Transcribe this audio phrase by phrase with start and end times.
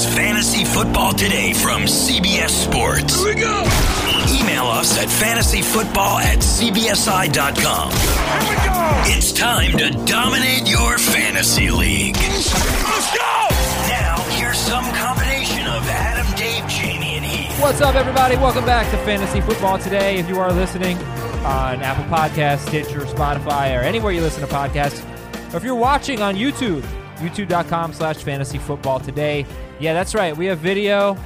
[0.00, 3.22] is Fantasy Football Today from CBS Sports.
[3.22, 3.60] Here we go.
[4.32, 7.90] Email us at fantasyfootball at cbsi.com.
[7.90, 9.16] Here we go.
[9.16, 12.16] It's time to dominate your fantasy league.
[12.16, 13.48] Let's go.
[13.88, 17.60] Now, here's some combination of Adam, Dave, Jamie, and Heath.
[17.60, 18.36] What's up, everybody?
[18.36, 20.18] Welcome back to Fantasy Football Today.
[20.18, 20.96] If you are listening
[21.44, 25.04] on Apple Podcasts, Stitcher, Spotify, or anywhere you listen to podcasts,
[25.52, 26.82] or if you're watching on YouTube,
[27.16, 29.44] youtube.com slash fantasy football today.
[29.80, 30.36] Yeah, that's right.
[30.36, 31.16] We have video,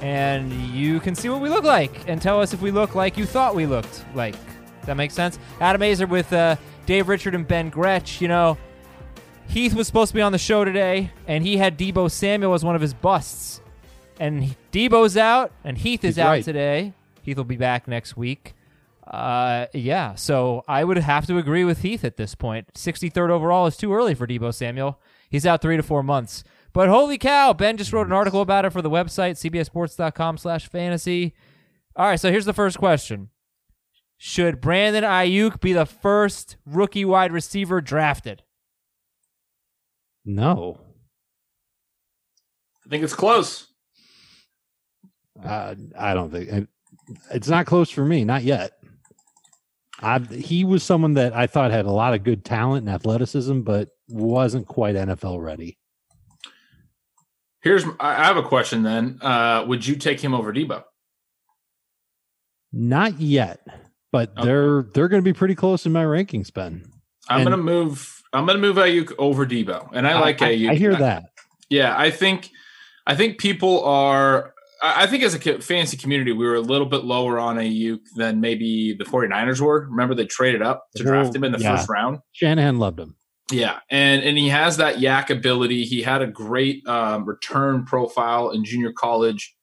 [0.00, 3.18] and you can see what we look like and tell us if we look like
[3.18, 4.36] you thought we looked like.
[4.82, 5.36] That makes sense?
[5.60, 6.54] Adam Aizer with uh,
[6.86, 8.20] Dave Richard and Ben Gretch.
[8.20, 8.56] You know,
[9.48, 12.64] Heath was supposed to be on the show today, and he had Deebo Samuel as
[12.64, 13.60] one of his busts.
[14.20, 16.44] And Deebo's out, and Heath is He's out right.
[16.44, 16.92] today.
[17.22, 18.54] Heath will be back next week.
[19.04, 22.72] Uh, yeah, so I would have to agree with Heath at this point.
[22.74, 25.00] 63rd overall is too early for Deebo Samuel.
[25.28, 26.44] He's out three to four months.
[26.74, 30.68] But holy cow, Ben just wrote an article about it for the website, cbssports.com slash
[30.68, 31.32] fantasy.
[31.96, 33.30] All right, so here's the first question.
[34.18, 38.42] Should Brandon Aiyuk be the first rookie wide receiver drafted?
[40.24, 40.80] No,
[42.84, 43.68] I think it's close.
[45.44, 46.68] uh, I don't think
[47.30, 48.24] it's not close for me.
[48.24, 48.72] Not yet.
[50.00, 53.60] I he was someone that I thought had a lot of good talent and athleticism,
[53.60, 55.78] but wasn't quite NFL ready.
[57.64, 59.18] Here's I have a question then.
[59.22, 60.84] Uh, would you take him over Deebo?
[62.72, 63.60] Not yet,
[64.12, 64.44] but Okay.
[64.46, 66.84] they're they're going to be pretty close in my rankings, Ben.
[67.28, 68.20] I'm And- gonna move.
[68.34, 70.70] I'm gonna move Aiyuk over Deebo, and I like I, Aiyuk.
[70.70, 71.24] I hear that.
[71.70, 72.50] Yeah, I think
[73.06, 74.52] I think people are.
[74.82, 78.42] I think as a fantasy community, we were a little bit lower on Aiyuk than
[78.42, 79.86] maybe the 49ers were.
[79.88, 81.74] Remember, they traded up to draft him in the yeah.
[81.76, 82.18] first round.
[82.32, 83.16] Shanahan loved him.
[83.52, 85.84] Yeah, and and he has that YAC ability.
[85.84, 89.54] He had a great um, return profile in junior college.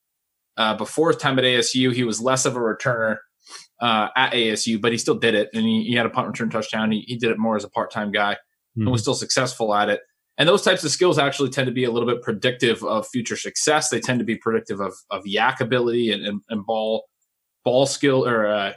[0.57, 3.17] Uh, before his time at ASU, he was less of a returner
[3.81, 6.50] uh, at ASU, but he still did it, and he, he had a punt return
[6.51, 6.91] touchdown.
[6.91, 8.38] He, he did it more as a part time guy
[8.75, 8.91] and Mhm.
[8.91, 10.01] was still successful at it.
[10.38, 13.35] And those types of skills actually tend to be a little bit predictive of future
[13.35, 13.89] success.
[13.89, 17.06] They tend to be predictive of of YAC ability and, and, and ball
[17.66, 18.73] ball skill or uh,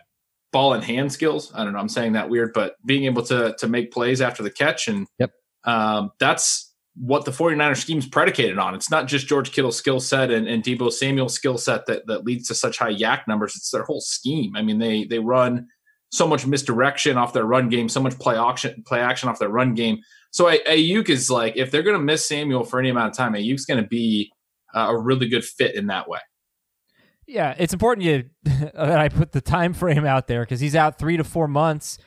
[0.54, 1.52] ball and hand skills.
[1.54, 1.78] I don't know.
[1.80, 5.06] I'm saying that weird, but being able to to make plays after the catch and
[5.18, 5.32] Yep.
[5.64, 8.72] um, that's what the 49er scheme is predicated on.
[8.74, 12.24] It's not just George Kittle's skill set and, and Deebo Samuel's skill set that that
[12.24, 13.54] leads to such high YAC numbers.
[13.56, 14.54] It's their whole scheme.
[14.56, 15.66] I mean, they they run
[16.12, 19.48] so much misdirection off their run game, so much play action play action off their
[19.48, 19.98] run game.
[20.30, 23.16] So A- Aiyuk is like, if they're going to miss Samuel for any amount of
[23.16, 24.30] time, Aiyuk's going to be
[24.74, 26.20] uh, a really good fit in that way.
[27.26, 30.98] Yeah, it's important you that I put the time frame out there because he's out
[30.98, 31.98] three to four months,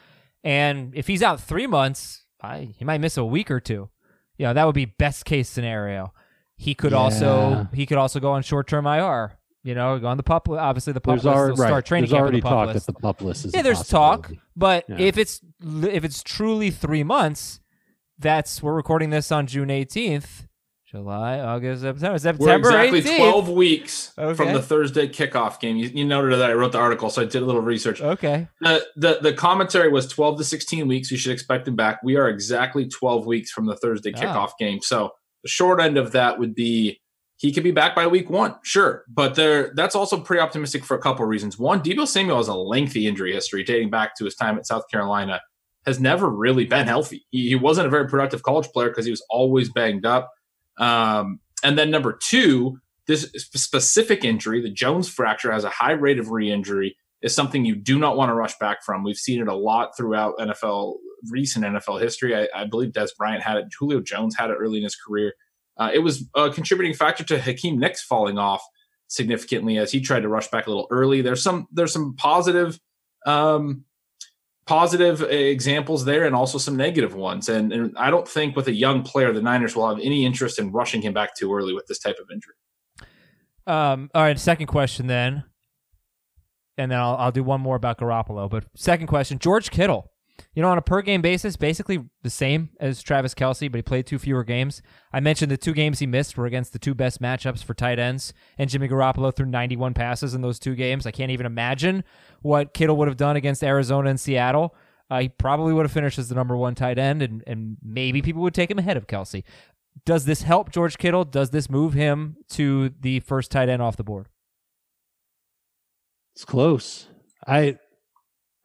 [0.44, 3.90] and if he's out three months, I, he might miss a week or two.
[4.38, 6.14] You know, that would be best case scenario.
[6.56, 9.38] He could also he could also go on short term IR.
[9.64, 10.48] You know, go on the pup.
[10.48, 11.86] Obviously, the pup There's list already will start right.
[11.86, 12.86] training There's camp already the talk list.
[12.86, 13.54] that the pup list is.
[13.54, 14.96] yeah, there's talk, but Yeah.
[15.00, 17.60] if it's if it's truly three months,
[18.18, 20.47] that's we're recording this on June 18th,
[20.98, 23.18] July, August, September, September We're exactly 18th.
[23.18, 24.34] 12 weeks Okay.
[24.36, 25.78] from the Thursday kickoff game.
[25.78, 28.02] You, you noted that I wrote the article, so I did a little research.
[28.02, 28.48] Okay.
[28.62, 31.12] The, the the commentary was 12 to 16 weeks.
[31.12, 32.02] You should expect him back.
[32.04, 34.20] We are exactly 12 weeks from the Thursday Oh.
[34.20, 34.82] kickoff game.
[34.82, 35.12] So
[35.44, 37.00] the short end of that would be
[37.40, 39.04] he could be back by week one, sure.
[39.08, 41.60] But there that's also pretty optimistic for a couple of reasons.
[41.60, 44.90] One, Deebo Samuel has a lengthy injury history dating back to his time at South
[44.90, 45.40] Carolina.
[45.86, 47.26] Has never really been healthy.
[47.30, 50.30] He, he wasn't a very productive college player because he was always banged up.
[50.78, 56.20] Um, and then number two, this specific injury, the Jones fracture, has a high rate
[56.20, 59.04] of re-injury is something you do not want to rush back from.
[59.04, 60.96] We've seen it a lot throughout NFL
[61.30, 62.36] recent NFL history.
[62.36, 63.66] I, I believe Dez Bryant had it.
[63.80, 65.34] Julio Jones had it early in his career.
[65.78, 68.64] Uh, it was a contributing factor to Hakeem Nicks falling off
[69.08, 71.22] significantly as he tried to rush back a little early.
[71.22, 72.80] There's some there's some positive
[73.26, 73.86] um,
[74.68, 77.50] positive examples there and also some negative ones.
[77.50, 80.60] And, and I don't think with a young player the Niners will have any interest
[80.60, 82.54] in rushing him back too early with this type of injury.
[83.66, 85.44] Um, all right, second question then,
[86.78, 88.50] and then I'll I'll do one more about Garoppolo.
[88.50, 90.12] But second question, George Kittle.
[90.54, 93.82] You know, on a per game basis, basically the same as Travis Kelce, but he
[93.82, 94.82] played two fewer games.
[95.12, 98.00] I mentioned the two games he missed were against the two best matchups for tight
[98.00, 101.06] ends, and Jimmy Garoppolo threw 91 passes in those two games.
[101.06, 102.04] I can't even imagine
[102.42, 104.76] what Kittle would have done against Arizona and Seattle.
[105.10, 108.22] Uh, he probably would have finished as the number one tight end, and, and maybe
[108.22, 109.44] people would take him ahead of Kelce.
[110.06, 111.24] Does this help George Kittle?
[111.24, 114.28] Does this move him to the first tight end off the board?
[116.36, 117.08] It's close.
[117.48, 117.80] I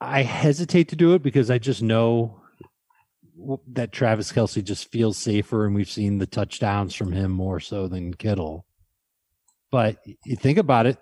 [0.03, 2.41] I hesitate to do it because I just know
[3.69, 7.89] that Travis Kelce just feels safer, and we've seen the touchdowns from him more so
[7.89, 8.67] than Kittle.
[9.71, 10.99] But you think about it,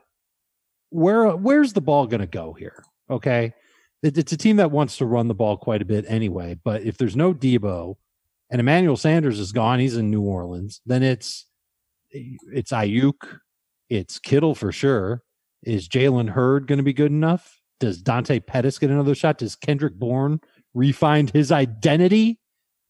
[0.91, 2.85] where where's the ball going to go here?
[3.08, 3.55] Okay,
[4.02, 6.56] it, it's a team that wants to run the ball quite a bit anyway.
[6.62, 7.97] But if there's no Deebo
[8.50, 10.81] and Emmanuel Sanders is gone, he's in New Orleans.
[10.87, 11.47] Then it's
[12.11, 13.38] it's Aiyuk,
[13.88, 15.23] it's Kittle for sure.
[15.62, 17.60] Is Jalen Hurd going to be good enough?
[17.81, 19.38] Does Dante Pettis get another shot?
[19.38, 20.41] Does Kendrick Bourne
[20.77, 22.38] refind his identity?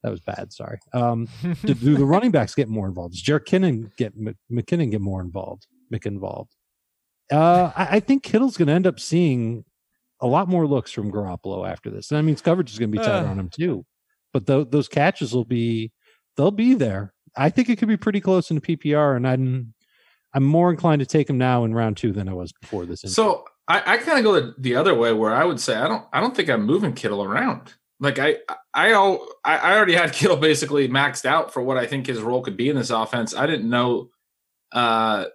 [0.02, 0.52] That was bad.
[0.52, 0.78] Sorry.
[0.92, 1.28] Um,
[1.64, 3.14] do, do the running backs get more involved?
[3.14, 4.14] Does Jerick Kinnan get
[4.50, 5.66] McKinnon get more involved?
[6.04, 6.54] involved?
[7.32, 9.64] Uh, I, I think Kittle's going to end up seeing
[10.20, 12.10] a lot more looks from Garoppolo after this.
[12.10, 13.30] And that means coverage is going to be tighter uh.
[13.30, 13.84] on him too.
[14.32, 15.92] But th- those catches will be
[16.36, 17.12] they'll be there.
[17.36, 19.74] I think it could be pretty close in the PPR, and I'm
[20.32, 23.02] I'm more inclined to take him now in round two than I was before this.
[23.02, 23.14] Injury.
[23.14, 25.86] So I, I kind of go the the other way, where I would say I
[25.86, 27.72] don't I don't think I'm moving Kittle around.
[28.00, 28.38] Like I
[28.74, 32.42] I all I already had Kittle basically maxed out for what I think his role
[32.42, 33.34] could be in this offense.
[33.34, 34.10] I didn't know
[34.72, 35.26] uh,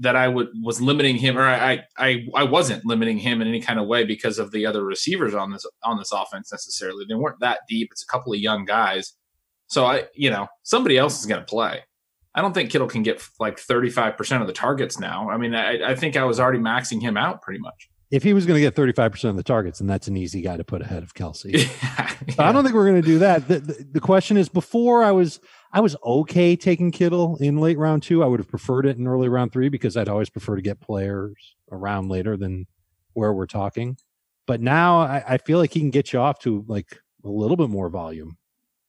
[0.00, 3.60] that I would was limiting him, or I, I I wasn't limiting him in any
[3.60, 7.06] kind of way because of the other receivers on this on this offense necessarily.
[7.08, 7.88] They weren't that deep.
[7.90, 9.14] It's a couple of young guys,
[9.66, 11.84] so I you know somebody else is going to play.
[12.38, 15.28] I don't think Kittle can get like thirty five percent of the targets now.
[15.28, 17.90] I mean, I, I think I was already maxing him out pretty much.
[18.12, 20.16] If he was going to get thirty five percent of the targets, then that's an
[20.16, 21.52] easy guy to put ahead of Kelce.
[21.52, 22.48] yeah, yeah.
[22.48, 23.48] I don't think we're going to do that.
[23.48, 25.40] The, the, the question is, before I was
[25.72, 28.22] I was okay taking Kittle in late round two.
[28.22, 30.80] I would have preferred it in early round three because I'd always prefer to get
[30.80, 32.68] players around later than
[33.14, 33.96] where we're talking.
[34.46, 37.56] But now I, I feel like he can get you off to like a little
[37.56, 38.38] bit more volume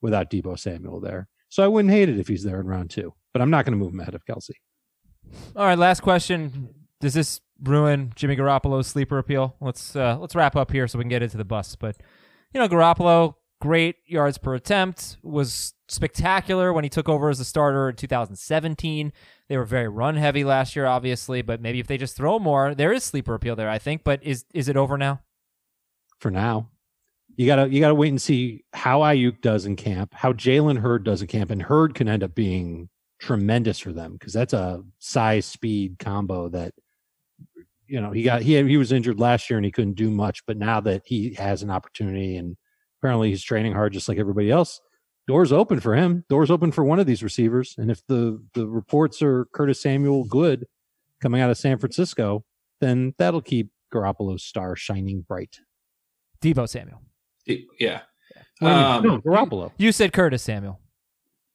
[0.02, 1.28] without Deebo Samuel there.
[1.50, 3.74] So I wouldn't hate it if he's there in round two, but I'm not going
[3.74, 4.52] to move him ahead of Kelce.
[5.56, 6.70] All right, last question.
[7.02, 9.56] Does this ruin Jimmy Garoppolo's sleeper appeal?
[9.60, 11.76] Let's uh, let's wrap up here so we can get into the bus.
[11.76, 11.98] But
[12.54, 17.46] you know, Garoppolo great yards per attempt, was spectacular when he took over as a
[17.46, 19.12] starter in 2017.
[19.48, 22.74] They were very run heavy last year, obviously, but maybe if they just throw more,
[22.74, 24.04] there is sleeper appeal there, I think.
[24.04, 25.22] But is is it over now?
[26.20, 26.70] For now.
[27.36, 31.06] You gotta you gotta wait and see how Aiyuk does in camp, how Jalen Hurd
[31.06, 32.90] does in camp, and Hurd can end up being
[33.20, 36.74] tremendous for them because that's a size speed combo that
[37.86, 40.46] you know he got he he was injured last year and he couldn't do much,
[40.46, 42.58] but now that he has an opportunity and
[43.00, 44.80] apparently he's training hard just like everybody else.
[45.28, 46.26] Doors open for him.
[46.28, 47.76] Doors open for one of these receivers.
[47.78, 50.66] And if the the reports are Curtis Samuel good
[51.22, 52.44] coming out of San Francisco,
[52.82, 55.60] then that'll keep Garoppolo's star shining bright.
[56.42, 57.02] Deebo Samuel.
[57.80, 58.02] Yeah.
[58.62, 59.72] Um, no, Garoppolo.
[59.78, 60.80] You said Curtis Samuel.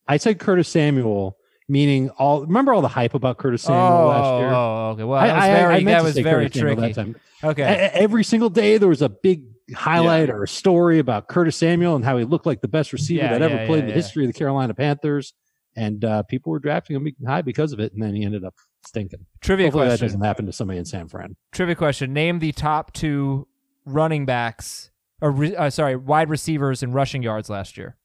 [0.08, 1.36] I said Curtis Samuel,
[1.68, 2.46] meaning all.
[2.46, 4.48] Remember all the hype about Curtis Samuel oh, last year?
[4.50, 5.04] Oh, okay.
[5.04, 7.14] Well, that was very, I, I that was very tricky.
[7.42, 7.62] Okay.
[7.92, 9.44] every single day there was a big
[9.74, 10.34] highlight yeah.
[10.34, 13.32] or a story about Curtis Samuel and how he looked like the best receiver yeah,
[13.32, 15.34] that ever yeah, played in the history of the Carolina Panthers.
[15.76, 18.54] And uh, people were drafting him high because of it, and then he ended up
[18.86, 19.26] stinking.
[19.40, 21.34] Trivia Hopefully question: That doesn't happen to somebody in San Fran.
[21.50, 23.48] Trivia question: Name the top two
[23.84, 27.96] running backs, or uh, sorry, wide receivers in rushing yards last year.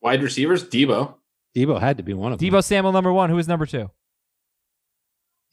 [0.00, 1.14] Wide receivers, Deebo.
[1.56, 2.48] Deebo had to be one of them.
[2.48, 3.30] Deebo Samuel number one.
[3.30, 3.90] Who is number two?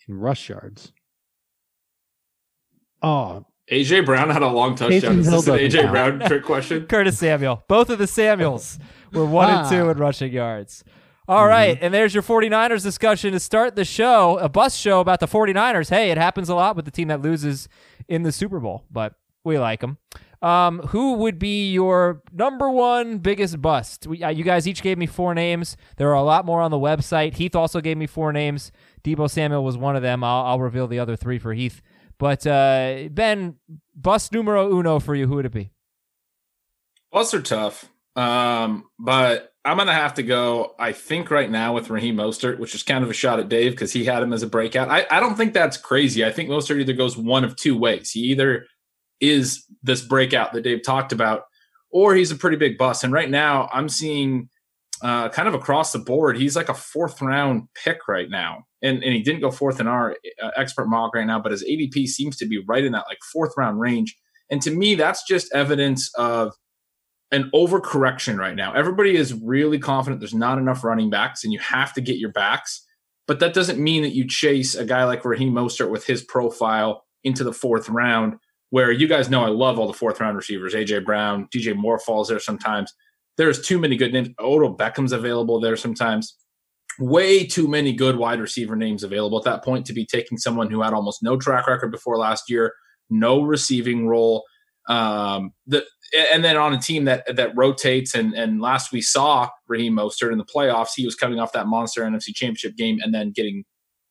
[0.08, 0.94] In rush yards.
[3.02, 5.20] Oh, AJ Brown had a long touchdown.
[5.20, 6.86] Is this an AJ Brown trick question?
[6.90, 7.64] Curtis Samuel.
[7.68, 8.80] Both of the Samuels
[9.12, 9.62] were one ah.
[9.62, 10.84] and two in rushing yards.
[11.28, 11.50] All mm-hmm.
[11.50, 15.28] right, and there's your 49ers discussion to start the show, a bus show about the
[15.28, 15.90] 49ers.
[15.90, 17.68] Hey, it happens a lot with the team that loses
[18.08, 19.16] in the Super Bowl, but
[19.48, 19.98] we like them.
[20.40, 24.06] Um, who would be your number one biggest bust?
[24.06, 25.76] We, uh, you guys each gave me four names.
[25.98, 27.34] There are a lot more on the website.
[27.34, 28.72] Heath also gave me four names.
[29.04, 30.24] Deebo Samuel was one of them.
[30.24, 31.82] I'll, I'll reveal the other three for Heath
[32.18, 33.56] but uh, Ben,
[33.96, 35.28] bust numero uno for you.
[35.28, 35.72] Who would it be?
[37.12, 40.76] Busts are tough, um, but I'm gonna have to go.
[40.80, 43.72] I think right now with Raheem Mostert, which is kind of a shot at Dave
[43.72, 44.90] because he had him as a breakout.
[44.90, 46.26] I, I don't think that's crazy.
[46.26, 48.12] I think Mostert either goes one of two ways.
[48.12, 48.66] He either
[49.20, 51.44] is this breakout that Dave talked about,
[51.92, 53.04] or he's a pretty big bust.
[53.04, 54.50] And right now, I'm seeing
[55.02, 59.04] uh, kind of across the board, he's like a fourth round pick right now and,
[59.04, 62.08] and he didn't go fourth in our uh, expert mock right now, but his ADP
[62.08, 64.16] seems to be right in that like fourth round range.
[64.50, 66.54] And to me, that's just evidence of
[67.32, 68.74] an overcorrection right now.
[68.74, 72.32] Everybody is really confident there's not enough running backs and you have to get your
[72.32, 72.86] backs.
[73.28, 77.04] But that doesn't mean that you chase a guy like Raheem Mostert with his profile
[77.26, 78.36] into the fourth round,
[78.70, 80.74] where you guys know I love all the fourth round receivers.
[80.74, 82.94] AJ Brown, DJ Moore falls there sometimes.
[83.38, 84.30] There's too many good names.
[84.40, 86.36] Odell Beckham's available there sometimes
[87.00, 90.70] way too many good wide receiver names available at that point to be taking someone
[90.72, 92.74] who had almost no track record before last year,
[93.10, 94.44] no receiving role.
[94.90, 95.86] Um, the,
[96.32, 100.32] and then on a team that that rotates and and last we saw Raheem Mostert
[100.32, 103.66] in the playoffs, he was coming off that monster NFC Championship game and then getting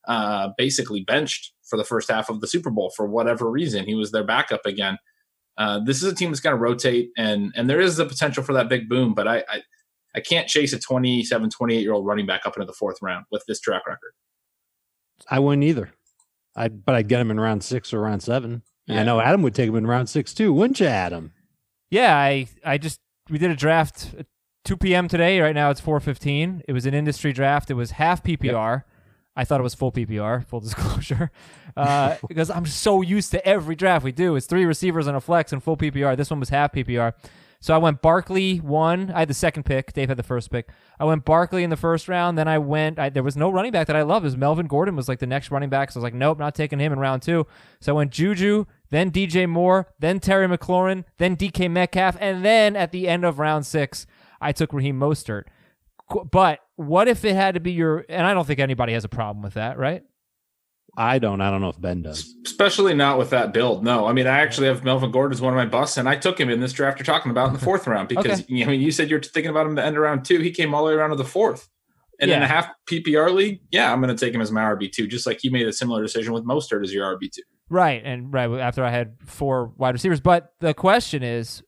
[0.06, 3.84] uh, basically benched for the first half of the Super Bowl for whatever reason.
[3.84, 4.98] He was their backup again.
[5.58, 8.42] Uh, this is a team that's going to rotate, and and there is the potential
[8.42, 9.62] for that big boom, but I, I
[10.14, 13.26] I can't chase a 27, 28 year old running back up into the fourth round
[13.30, 14.12] with this track record.
[15.30, 15.92] I wouldn't either.
[16.54, 18.62] I but I'd get him in round six or round seven.
[18.86, 19.00] Yeah.
[19.00, 21.32] I know Adam would take him in round six too, wouldn't you, Adam?
[21.90, 24.26] Yeah, I I just we did a draft at
[24.64, 25.08] 2 p.m.
[25.08, 25.40] today.
[25.40, 26.62] Right now it's 4:15.
[26.66, 27.70] It was an industry draft.
[27.70, 28.42] It was half PPR.
[28.78, 28.86] Yep.
[29.36, 31.30] I thought it was full PPR, full disclosure,
[31.76, 34.36] uh, because I'm so used to every draft we do.
[34.36, 36.16] It's three receivers and a flex and full PPR.
[36.16, 37.12] This one was half PPR.
[37.60, 39.10] So I went Barkley one.
[39.10, 39.92] I had the second pick.
[39.92, 40.68] Dave had the first pick.
[41.00, 42.36] I went Barkley in the first round.
[42.36, 42.98] Then I went.
[42.98, 44.24] I, there was no running back that I loved.
[44.24, 45.90] It was Melvin Gordon was like the next running back.
[45.90, 47.46] So I was like, nope, not taking him in round two.
[47.80, 52.76] So I went Juju, then DJ Moore, then Terry McLaurin, then DK Metcalf, and then
[52.76, 54.06] at the end of round six,
[54.40, 55.44] I took Raheem Mostert.
[56.30, 58.04] But what if it had to be your?
[58.08, 60.02] And I don't think anybody has a problem with that, right?
[60.98, 61.40] I don't.
[61.40, 62.34] I don't know if Ben does.
[62.46, 63.84] Especially not with that build.
[63.84, 66.16] No, I mean, I actually have Melvin Gordon as one of my busts, and I
[66.16, 68.62] took him in this draft you're talking about in the fourth round because okay.
[68.62, 70.38] I mean, you said you're thinking about him the end of round two.
[70.38, 71.68] He came all the way around to the fourth.
[72.18, 72.38] And yeah.
[72.38, 75.06] in a half PPR league, yeah, I'm going to take him as my RB two,
[75.06, 77.42] just like you made a similar decision with Mostert as your RB two.
[77.68, 80.20] Right, and right after I had four wide receivers.
[80.20, 81.62] But the question is,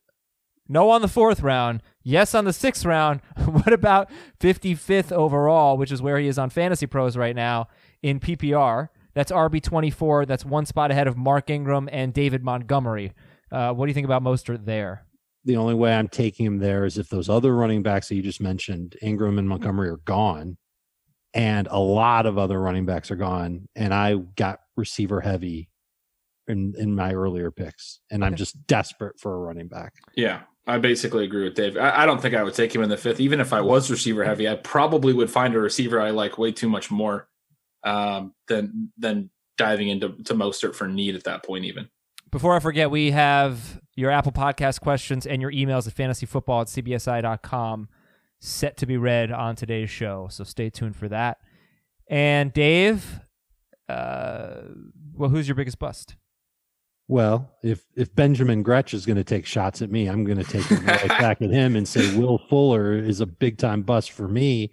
[0.67, 3.21] no on the fourth round, yes on the sixth round.
[3.45, 7.67] what about 55th overall, which is where he is on Fantasy Pros right now
[8.01, 8.89] in PPR?
[9.13, 10.25] That's RB twenty four.
[10.25, 13.13] That's one spot ahead of Mark Ingram and David Montgomery.
[13.51, 15.05] Uh, what do you think about Mostert there?
[15.45, 18.21] The only way I'm taking him there is if those other running backs that you
[18.21, 20.57] just mentioned, Ingram and Montgomery, are gone,
[21.33, 25.69] and a lot of other running backs are gone, and I got receiver heavy
[26.47, 28.27] in in my earlier picks, and okay.
[28.27, 29.93] I'm just desperate for a running back.
[30.15, 31.77] Yeah, I basically agree with Dave.
[31.77, 33.89] I, I, don't think I would take him in the fifth, even if I was
[33.89, 34.47] receiver heavy.
[34.47, 37.27] I probably would find a receiver I like way too much more
[37.83, 41.65] um, than than diving into to Mostert for need at that point.
[41.65, 41.89] Even
[42.31, 46.67] before I forget, we have your Apple Podcast questions and your emails at fantasyfootball at
[46.67, 47.89] cbsi.com
[48.39, 50.27] set to be read on today's show.
[50.29, 51.39] So stay tuned for that.
[52.07, 53.21] And Dave,
[53.89, 54.61] uh,
[55.13, 56.15] well, who's your biggest bust?
[57.09, 60.43] Well, if if Benjamin Gretch is going to take shots at me, I'm going to
[60.43, 64.11] take it right back at him and say Will Fuller is a big time bust
[64.11, 64.69] for me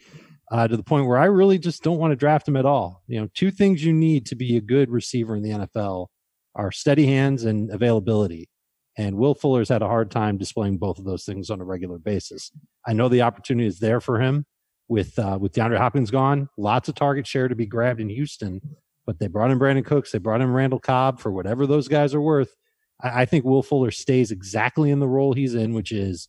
[0.52, 3.02] uh, to the point where I really just don't want to draft him at all.
[3.06, 6.08] You know, two things you need to be a good receiver in the NFL
[6.54, 8.50] are steady hands and availability.
[8.98, 11.98] And Will Fuller's had a hard time displaying both of those things on a regular
[11.98, 12.52] basis.
[12.86, 14.44] I know the opportunity is there for him
[14.88, 16.50] with uh, with DeAndre Hopkins gone.
[16.58, 18.60] Lots of target share to be grabbed in Houston,
[19.06, 22.12] but they brought in Brandin Cooks, they brought in Randall Cobb for whatever those guys
[22.14, 22.56] are worth.
[23.02, 26.28] I, I think Will Fuller stays exactly in the role he's in, which is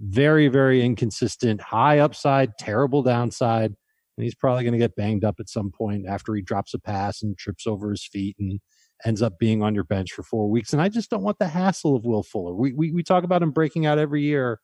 [0.00, 3.74] very, very inconsistent, high upside, terrible downside.
[4.16, 6.78] And he's probably going to get banged up at some point after he drops a
[6.78, 8.60] pass and trips over his feet and
[9.04, 10.72] ends up being on your bench for four weeks.
[10.72, 12.54] And I just don't want the hassle of Will Fuller.
[12.54, 14.60] We, we, we talk about him breaking out every year.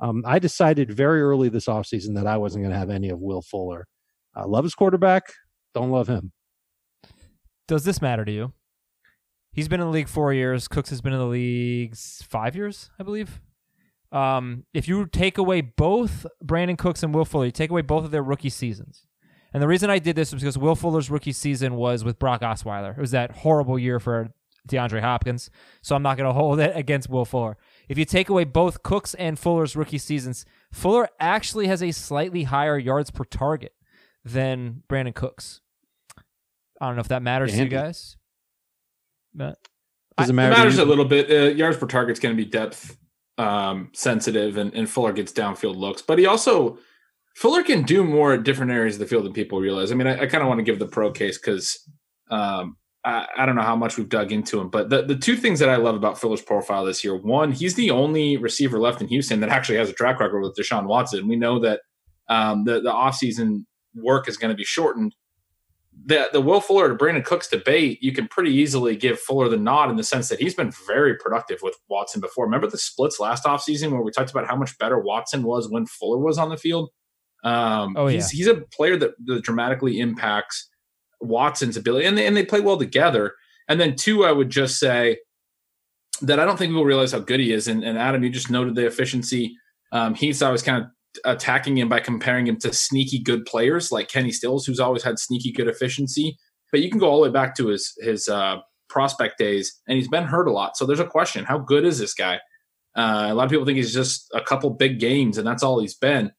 [0.00, 3.20] Um, I decided very early this offseason that I wasn't going to have any of
[3.20, 3.86] Will Fuller.
[4.34, 5.32] I love his quarterback,
[5.74, 6.32] don't love him.
[7.68, 8.52] Does this matter to you?
[9.52, 10.66] He's been in the league four years.
[10.68, 13.40] Cooks has been in the league five years, I believe.
[14.10, 18.04] Um, if you take away both Brandin Cooks and Will Fuller, you take away both
[18.04, 19.04] of their rookie seasons.
[19.52, 22.40] And the reason I did this was because Will Fuller's rookie season was with Brock
[22.40, 22.96] Osweiler.
[22.96, 24.32] It was that horrible year for
[24.68, 25.50] DeAndre Hopkins.
[25.82, 27.58] So I'm not going to hold it against Will Fuller.
[27.88, 32.44] If you take away both Cooks and Fuller's rookie seasons, Fuller actually has a slightly
[32.44, 33.74] higher yards per target
[34.24, 35.60] than Brandin Cooks.
[36.80, 38.16] I don't know if that matters to you guys.
[39.34, 39.58] But
[40.16, 41.30] Does it, matter it matters a little bit.
[41.30, 42.96] Uh, yards per target's going to be depth
[43.36, 46.78] um, sensitive and, and Fuller gets downfield looks, but he also
[47.36, 49.92] Fuller can do more at different areas of the field than people realize.
[49.92, 51.88] I mean, I, I kind of want to give the pro case because
[52.30, 55.36] um, I, I, don't know how much we've dug into him, but the, the two
[55.36, 59.00] things that I love about Fuller's profile this year one, he's the only receiver left
[59.00, 61.28] in Houston that actually has a track record with Deshaun Watson.
[61.28, 61.82] We know that
[62.28, 65.14] um, the, the offseason work is going to be shortened
[66.08, 69.58] the the Will Fuller to Brandin Cooks debate, you can pretty easily give Fuller the
[69.58, 72.46] nod in the sense that he's been very productive with Watson before.
[72.46, 75.84] Remember the splits last offseason where we talked about how much better Watson was when
[75.84, 76.88] Fuller was on the field?
[77.44, 78.14] Um, oh, yeah.
[78.14, 80.70] he's, he's a player that, that dramatically impacts
[81.20, 83.34] Watson's ability, and they, and they play well together.
[83.68, 85.18] And then, two, I would just say
[86.22, 87.68] that I don't think people realize how good he is.
[87.68, 89.54] And, and Adam, you just noted the efficiency.
[89.92, 90.90] Um, he's always kind of
[91.24, 95.18] attacking him by comparing him to sneaky good players like Kenny Stills, who's always had
[95.18, 96.38] sneaky good efficiency.
[96.70, 98.58] But you can go all the way back to his his uh,
[98.88, 100.76] prospect days, and he's been hurt a lot.
[100.76, 102.40] So there's a question: How good is this guy?
[102.96, 105.80] Uh, a lot of people think he's just a couple big games, and that's all
[105.80, 106.32] he's been.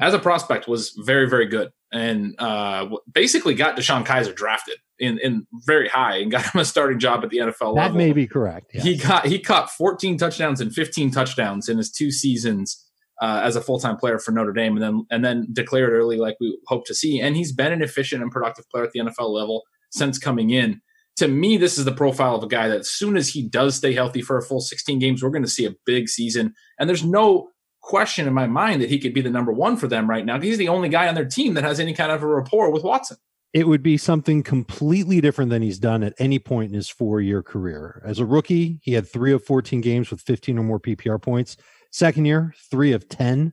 [0.00, 5.18] as a prospect was very very good and uh, basically got DeShone Kizer drafted in
[5.18, 7.92] in very high and got him a starting job at the NFL That level.
[7.92, 8.70] That may be correct.
[8.72, 12.89] He got he caught 14 touchdowns and 15 touchdowns in his two seasons
[13.20, 16.16] uh, as a full time player for Notre Dame, and then and then declared early
[16.16, 17.20] like we hope to see.
[17.20, 20.80] And he's been an efficient and productive player at the NFL level since coming in.
[21.16, 23.76] To me, this is the profile of a guy that as soon as he does
[23.76, 26.54] stay healthy for a full 16 games, we're going to see a big season.
[26.78, 27.50] And there's no
[27.82, 30.40] question in my mind that he could be the number one for them right now.
[30.40, 32.84] He's the only guy on their team that has any kind of a rapport with
[32.84, 33.18] Watson.
[33.52, 37.20] it would be something completely different than he's done at any point in his four
[37.20, 38.00] year career.
[38.04, 41.56] As a rookie, he had three of 14 games with 15 or more PPR points.
[41.90, 43.52] Second year, three of 10.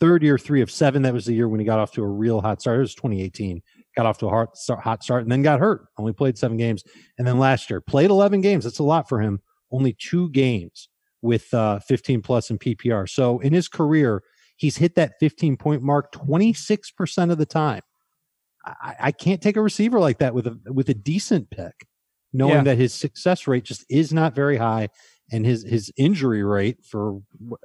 [0.00, 1.02] Third year, three of seven.
[1.02, 2.76] That was the year when he got off to a real hot start.
[2.76, 3.60] It was 2018.
[3.96, 5.86] Got off to a hot start, hot start and then got hurt.
[5.98, 6.84] Only played seven games.
[7.18, 8.62] And then last year, played 11 games.
[8.62, 9.40] That's a lot for him.
[9.72, 10.88] Only two games
[11.20, 13.08] with uh, 15 plus in PPR.
[13.08, 14.22] So in his career,
[14.56, 17.82] he's hit that 15 point mark 26% of the time.
[18.64, 21.86] I, I can't take a receiver like that with a with a decent pick,
[22.32, 22.62] knowing Yeah.
[22.64, 24.88] that his success rate just is not very high,
[25.30, 27.20] and his his injury rate for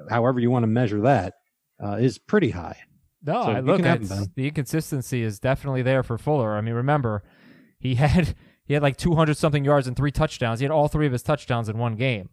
[0.09, 1.33] however you want to measure that
[1.83, 2.77] uh, is pretty high.
[3.25, 4.31] No, So I look at have him, Ben.
[4.35, 6.55] the inconsistency is definitely there for Fuller.
[6.57, 7.23] I mean, remember,
[7.79, 10.59] he had he had like 200 something yards and three touchdowns.
[10.59, 12.29] He had all three of his touchdowns in one game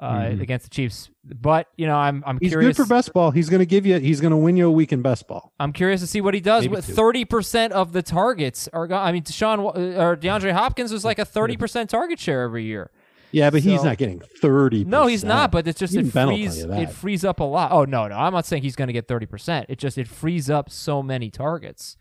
[0.00, 0.40] uh, Mhm.
[0.42, 1.08] against the Chiefs.
[1.24, 2.76] But you know, I'm I'm He's curious.
[2.76, 3.30] good for best ball.
[3.30, 3.98] He's going to give you.
[4.00, 5.52] He's going to win you a week in best ball.
[5.60, 6.64] I'm curious to see what he does.
[6.64, 8.92] Maybe With 30 percent of the targets are.
[8.92, 12.64] I mean, Deshaun uh, or DeAndre Hopkins was like a 30 percent target share every
[12.64, 12.90] year.
[13.34, 14.84] Yeah, but he's not getting thirty.
[14.84, 15.50] No, he's not.
[15.50, 17.72] But it's just Even it Ben will tell frees it frees up a lot.
[17.72, 19.26] Oh no, no, I'm not saying he's going to get 30.
[19.26, 21.96] percent It just it frees up so many targets.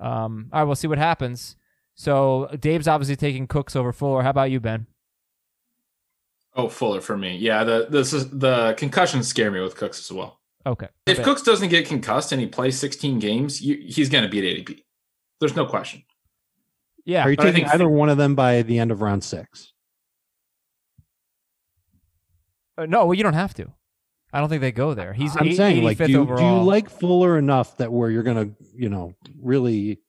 [0.00, 1.54] Um, all right, we'll see what happens.
[1.94, 4.22] So Dave's obviously taking Cooks over Fuller.
[4.24, 4.88] How about you, Ben?
[6.56, 7.36] Oh, Fuller for me.
[7.36, 10.40] Yeah, the this is the concussions scare me with Cooks as well.
[10.66, 10.88] Okay.
[11.06, 14.66] If Cooks doesn't get concussed and he plays 16 games, you, he's going to beat
[14.66, 14.80] ADP.
[15.38, 16.02] There's no question.
[17.04, 19.02] yeah, Are you but I taking think- either one of them by the end of
[19.02, 19.73] round six?
[22.76, 23.72] Uh, no, well, you don't have to.
[24.32, 25.12] I don't think they go there.
[25.12, 26.38] He's I'm eight- saying, like, 85th do you, overall.
[26.38, 30.00] do you like Fuller enough that where you're going to, you know, really,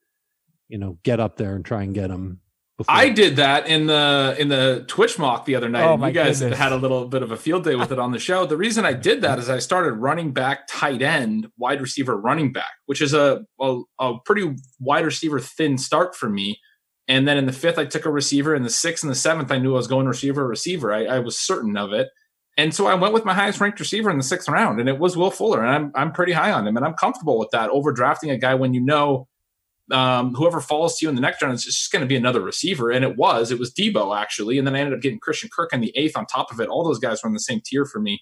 [0.67, 2.39] you know, get up there and try and get him?
[2.78, 2.93] Before?
[2.93, 5.86] I did that in the in the Twitch mock the other night.
[5.86, 6.60] Oh, and my you guys goodness.
[6.60, 8.45] had a little bit of a field day with it on the show.
[8.45, 12.51] The reason I did that is I started running back, tight end, wide receiver, running
[12.51, 16.60] back, which is a a, a pretty wide receiver thin start for me.
[17.08, 18.54] And then in the fifth, I took a receiver.
[18.54, 20.91] In the sixth and the seventh, I knew I was going receiver, receiver.
[20.91, 22.10] I, I was certain of it.
[22.58, 24.98] And so I went with my highest ranked receiver in the sixth round, and it
[24.98, 25.63] was Will Fuller.
[25.63, 28.38] And I'm I'm pretty high on him, and I'm comfortable with that over drafting a
[28.38, 29.28] guy when you know
[29.91, 32.41] um, whoever falls to you in the next round is just going to be another
[32.41, 32.89] receiver.
[32.91, 34.58] And it was, it was Deebo actually.
[34.58, 36.70] And then I ended up getting Christian Kirk in the eighth on top of it.
[36.70, 38.20] All those guys were in the same tier for me.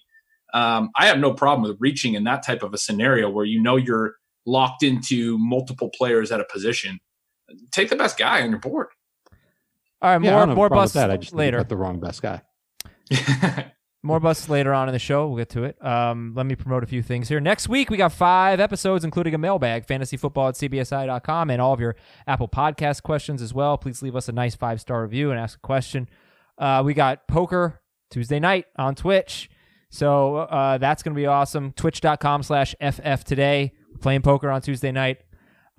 [0.52, 3.60] Um, I have no problem with reaching in that type of a scenario where you
[3.60, 4.16] know you're
[4.46, 7.00] locked into multiple players at a position.
[7.72, 8.88] Take the best guy on your board.
[10.02, 11.10] All right, Yeah, more don't have more problem with busts that.
[11.10, 11.56] I just think you later.
[11.58, 12.42] got the wrong best guy.
[14.04, 15.26] More busts later on in the show.
[15.26, 15.82] We'll get to it.
[15.82, 17.40] Um, let me promote a few things here.
[17.40, 21.80] Next week, we got five episodes, including a mailbag, fantasyfootball at cbsi.com, and all of
[21.80, 23.78] your Apple Podcast questions as well.
[23.78, 26.06] Please leave us a nice five star review and ask a question.
[26.58, 29.48] Uh, we got poker Tuesday night on Twitch.
[29.88, 31.72] So uh, that's going to be awesome.
[31.72, 33.72] Twitch.com slash FF today.
[34.02, 35.22] Playing poker on Tuesday night.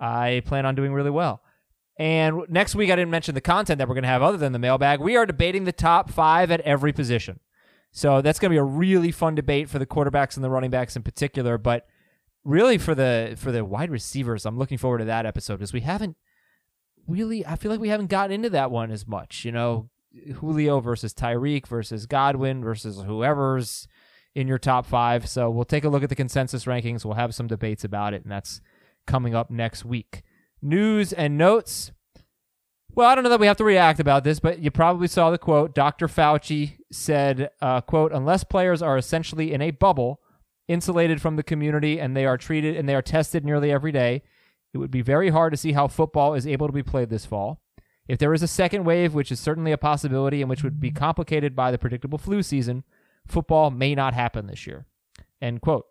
[0.00, 1.42] I plan on doing really well.
[1.96, 4.52] And next week, I didn't mention the content that we're going to have other than
[4.52, 4.98] the mailbag.
[4.98, 7.38] We are debating the top five at every position.
[7.96, 10.68] So that's going to be a really fun debate for the quarterbacks and the running
[10.70, 11.86] backs in particular, but
[12.44, 15.80] really for the for the wide receivers, I'm looking forward to that episode because we
[15.80, 16.14] haven't
[17.06, 19.88] really I feel like we haven't gotten into that one as much, you know,
[20.34, 23.88] Julio versus Tyreek versus Godwin versus whoever's
[24.34, 25.26] in your top 5.
[25.26, 28.24] So we'll take a look at the consensus rankings, we'll have some debates about it
[28.24, 28.60] and that's
[29.06, 30.22] coming up next week.
[30.60, 31.92] News and notes
[32.96, 35.30] well, I don't know that we have to react about this, but you probably saw
[35.30, 35.74] the quote.
[35.74, 36.08] Dr.
[36.08, 40.20] Fauci said, uh, quote, unless players are essentially in a bubble,
[40.66, 44.22] insulated from the community, and they are treated and they are tested nearly every day,
[44.72, 47.26] it would be very hard to see how football is able to be played this
[47.26, 47.60] fall.
[48.08, 50.90] If there is a second wave, which is certainly a possibility and which would be
[50.90, 52.82] complicated by the predictable flu season,
[53.26, 54.86] football may not happen this year.
[55.42, 55.84] End quote.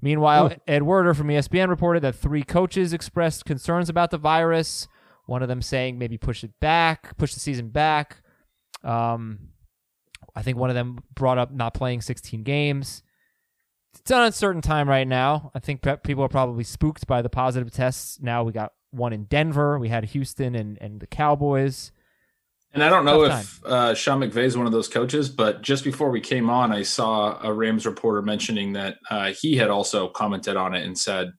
[0.00, 4.86] Meanwhile, Ed Werder from ESPN reported that three coaches expressed concerns about the virus.
[5.26, 8.22] One of them saying maybe push it back, push the season back.
[8.82, 9.50] Um,
[10.34, 13.02] I think one of them brought up not playing 16 games.
[13.98, 15.50] It's an uncertain time right now.
[15.54, 18.18] I think pe- people are probably spooked by the positive tests.
[18.20, 19.78] Now we got one in Denver.
[19.78, 21.92] We had Houston and, and the Cowboys.
[22.72, 25.82] And I don't know if uh, Sean McVay is one of those coaches, but just
[25.82, 30.08] before we came on, I saw a Rams reporter mentioning that uh, he had also
[30.08, 31.32] commented on it and said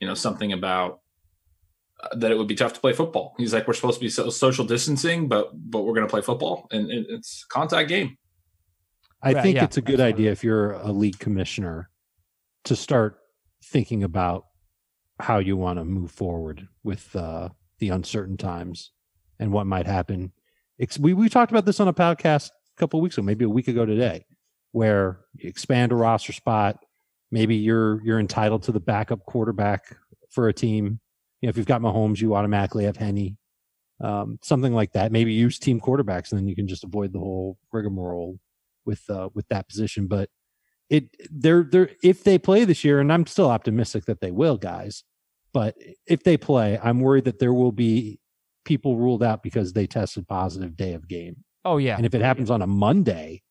[0.00, 1.00] you know, something about
[2.12, 3.34] that it would be tough to play football.
[3.38, 6.22] He's like, we're supposed to be so, social distancing, but but we're going to play
[6.22, 8.16] football, and it, it's a contact game.
[9.22, 10.24] I Right, think yeah, it's a good absolutely.
[10.24, 11.88] idea if you're a league commissioner
[12.64, 13.18] to start
[13.64, 14.44] thinking about
[15.20, 18.90] how you want to move forward with uh, the uncertain times
[19.38, 20.32] and what might happen.
[20.80, 23.44] Ex- We we talked about this on a podcast a couple of weeks ago, maybe
[23.44, 24.26] a week ago today,
[24.72, 26.84] where you expand a roster spot.
[27.30, 29.96] Maybe you're you're entitled to the backup quarterback
[30.30, 31.00] for a team.
[31.44, 33.36] You know, if you've got Mahomes, you automatically have Henne.
[34.00, 35.12] Um, something like that.
[35.12, 38.38] Maybe use team quarterbacks, and then you can just avoid the whole rigmarole
[38.86, 40.06] with uh, with that position.
[40.06, 40.30] But
[40.88, 44.56] it they're they're if they play this year, and I'm still optimistic that they will,
[44.56, 45.04] guys.
[45.52, 45.76] But
[46.06, 48.20] if they play, I'm worried that there will be
[48.64, 51.44] people ruled out because they tested positive day of game.
[51.62, 51.98] Oh yeah.
[51.98, 53.42] And if it happens on a Monday,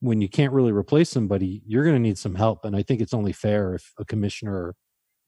[0.00, 2.64] when you can't really replace somebody, you're going to need some help.
[2.64, 4.74] And I think it's only fair if a commissioner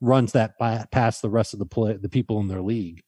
[0.00, 3.02] runs that by, past the rest of the play, the people in their league.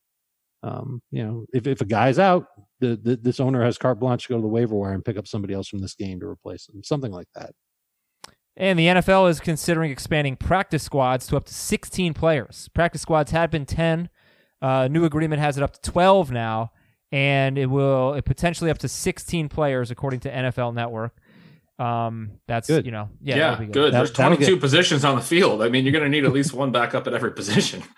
[0.63, 2.47] Um, you know, if, if a guy's out,
[2.81, 5.17] the, the this owner has carte blanche to go to the waiver wire and pick
[5.17, 7.53] up somebody else from this game to replace them, something like that.
[8.57, 12.69] And the NFL is considering expanding practice squads to up to 16 players.
[12.75, 14.11] Practice squads had been 10.
[14.61, 16.71] Uh, new agreement has it up to 12 now,
[17.11, 21.17] and it will it potentially up to 16 players according to NFL Network.
[21.83, 22.85] Um, that's Good.
[22.87, 23.92] you know yeah, Yeah, that'll be good.
[23.92, 25.62] That- There's 22 get- positions on the field.
[25.62, 27.83] I mean, you're going to need at least one backup at every position.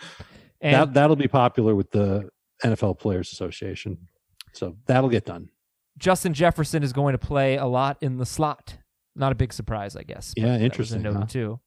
[0.61, 2.31] And that that'll be popular with the
[2.65, 3.99] NFL Players Association.
[4.55, 5.51] So that'll get done.
[5.99, 8.79] Justin Jefferson is going to play a lot in the slot.
[9.15, 10.33] Not a big surprise, I guess.
[10.37, 11.27] Yeah, that was a interesting, note huh?
[11.27, 11.61] too.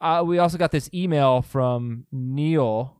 [0.00, 2.96] Uh, we also got this email from Neil.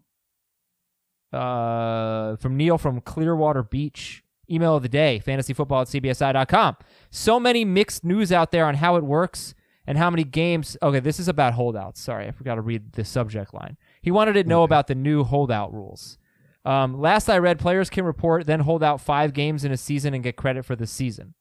[1.32, 4.22] Uh, from Neil from Clearwater Beach.
[4.50, 6.76] Email of the day: fantasyfootball at cbsi.com.
[7.10, 9.54] So many mixed news out there on how it works
[9.86, 10.76] and how many games.
[10.82, 12.00] Okay, this is about holdouts.
[12.00, 13.76] Sorry, I forgot to read the subject line.
[14.02, 16.18] He wanted to know about the new holdout rules.
[16.64, 20.14] Um, last I read, players can report then hold out five games in a season
[20.14, 21.34] and get credit for the season.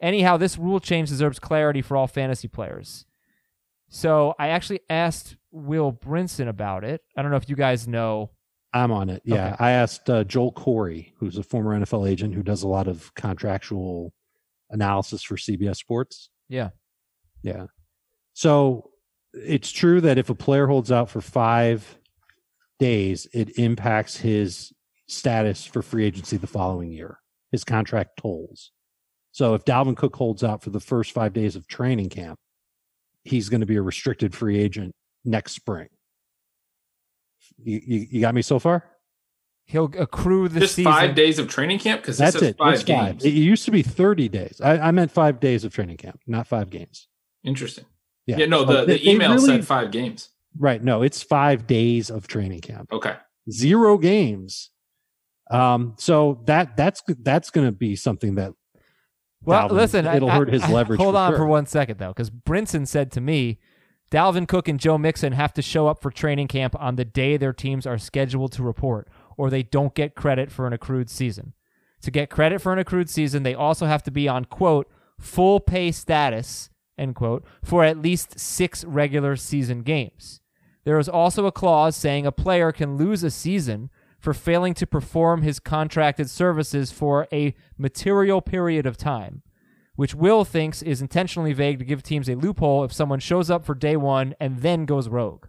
[0.00, 3.06] Anyhow, this rule change deserves clarity for all fantasy players.
[3.88, 7.02] So I actually asked Will Brinson about it.
[7.16, 8.30] I don't know if you guys know.
[8.74, 9.22] I'm on it.
[9.24, 9.54] Yeah.
[9.54, 9.56] Okay.
[9.60, 13.14] I asked uh, Joel Corry, who's a former NFL agent who does a lot of
[13.14, 14.12] contractual
[14.68, 16.30] analysis for CBS Sports.
[16.48, 16.70] Yeah.
[17.42, 17.66] Yeah.
[18.32, 18.90] So
[19.32, 21.98] it's true that if a player holds out for five
[22.80, 24.72] days, it impacts his
[25.06, 27.18] status for free agency the following year.
[27.52, 28.72] His contract tolls.
[29.30, 32.40] So if Dalvin Cook holds out for the first five days of training camp,
[33.22, 34.92] he's going to be a restricted free agent
[35.24, 35.88] next spring.
[37.62, 38.84] You, you, you got me so far?
[39.66, 40.92] He'll accrue the Just season.
[40.92, 42.58] five days of training camp because That's it.
[42.58, 43.22] five It's games.
[43.22, 43.24] five.
[43.24, 44.60] It used to be 30 days.
[44.62, 47.08] I, I meant five days of training camp, not five games.
[47.44, 47.86] Interesting.
[48.26, 48.38] Yeah.
[48.38, 50.30] Yeah, no, So the, they- the they email really- said five games.
[50.58, 50.82] Right.
[50.82, 52.92] No, it's five days of training camp.
[52.92, 53.16] Okay.
[53.50, 54.70] Zero games.
[55.50, 58.52] Um, so that that's that's going to be something that
[59.42, 61.38] Well, Dalvin- listen, it'll I- hurt his I- leverage Hold for on sure.
[61.38, 63.58] for one second, though, because Brinson said to me,
[64.14, 67.36] Dalvin Cook and Joe Mixon have to show up for training camp on the day
[67.36, 71.52] their teams are scheduled to report, or they don't get credit for an accrued season.
[72.02, 75.58] To get credit for an accrued season, they also have to be on quote full
[75.58, 80.40] pay status end quote for at least six regular season games.
[80.84, 84.86] There is also a clause saying a player can lose a season for failing to
[84.86, 89.42] perform his contracted services for a material period of time,
[89.96, 93.64] which Will thinks is intentionally vague to give teams a loophole if someone shows up
[93.64, 95.46] for day one and then goes rogue.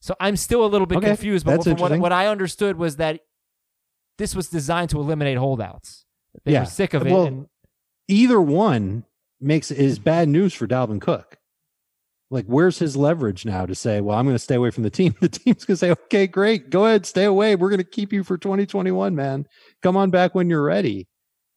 [0.00, 2.96] So I'm still a little bit Okay, confused, but from what, what I understood was
[2.96, 3.20] that
[4.18, 6.04] this was designed to eliminate holdouts.
[6.44, 6.60] They Yeah.
[6.60, 7.12] were sick of it.
[7.12, 7.46] Well, and
[8.08, 9.04] either one
[9.40, 11.38] makes is bad news for Dalvin Cook.
[12.30, 14.90] Like, where's his leverage now to say, "Well, I'm going to stay away from the
[14.90, 15.14] team"?
[15.20, 17.56] The team's going to say, "Okay, great, go ahead, stay away.
[17.56, 19.46] We're going to keep you for 2021, man.
[19.82, 21.08] Come on back when you're ready."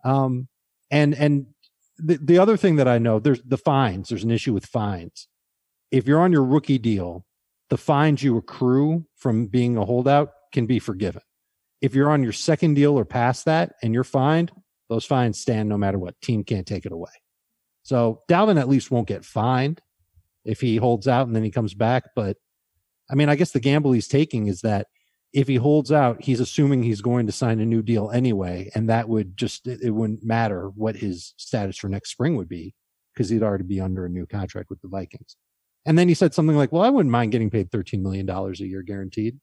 [0.04, 0.50] Um,
[0.92, 1.48] and and
[1.98, 4.10] the the other thing that I know, there's the fines.
[4.10, 5.28] There's an issue with fines.
[5.92, 7.26] If you're on your rookie deal,
[7.70, 11.22] the fines you accrue from being a holdout can be forgiven.
[11.82, 14.52] If you're on your second deal or past that and you're fined,
[14.90, 16.20] those fines stand no matter what.
[16.22, 17.12] Team can't take it away.
[17.84, 19.82] So Dalvin at least won't get fined
[20.44, 22.06] if he holds out and then he comes back.
[22.16, 22.38] But
[23.10, 24.88] I mean, I guess the gamble he's taking is that
[25.36, 28.72] if he holds out, he's assuming he's going to sign a new deal anyway.
[28.74, 32.48] And that would just, it, it wouldn't matter what his status for next spring would
[32.48, 32.74] be
[33.14, 35.36] because he'd already be under a new contract with the Vikings.
[35.86, 38.52] And then he said something like, well, I wouldn't mind getting paid $13 million a
[38.64, 39.38] year guaranteed.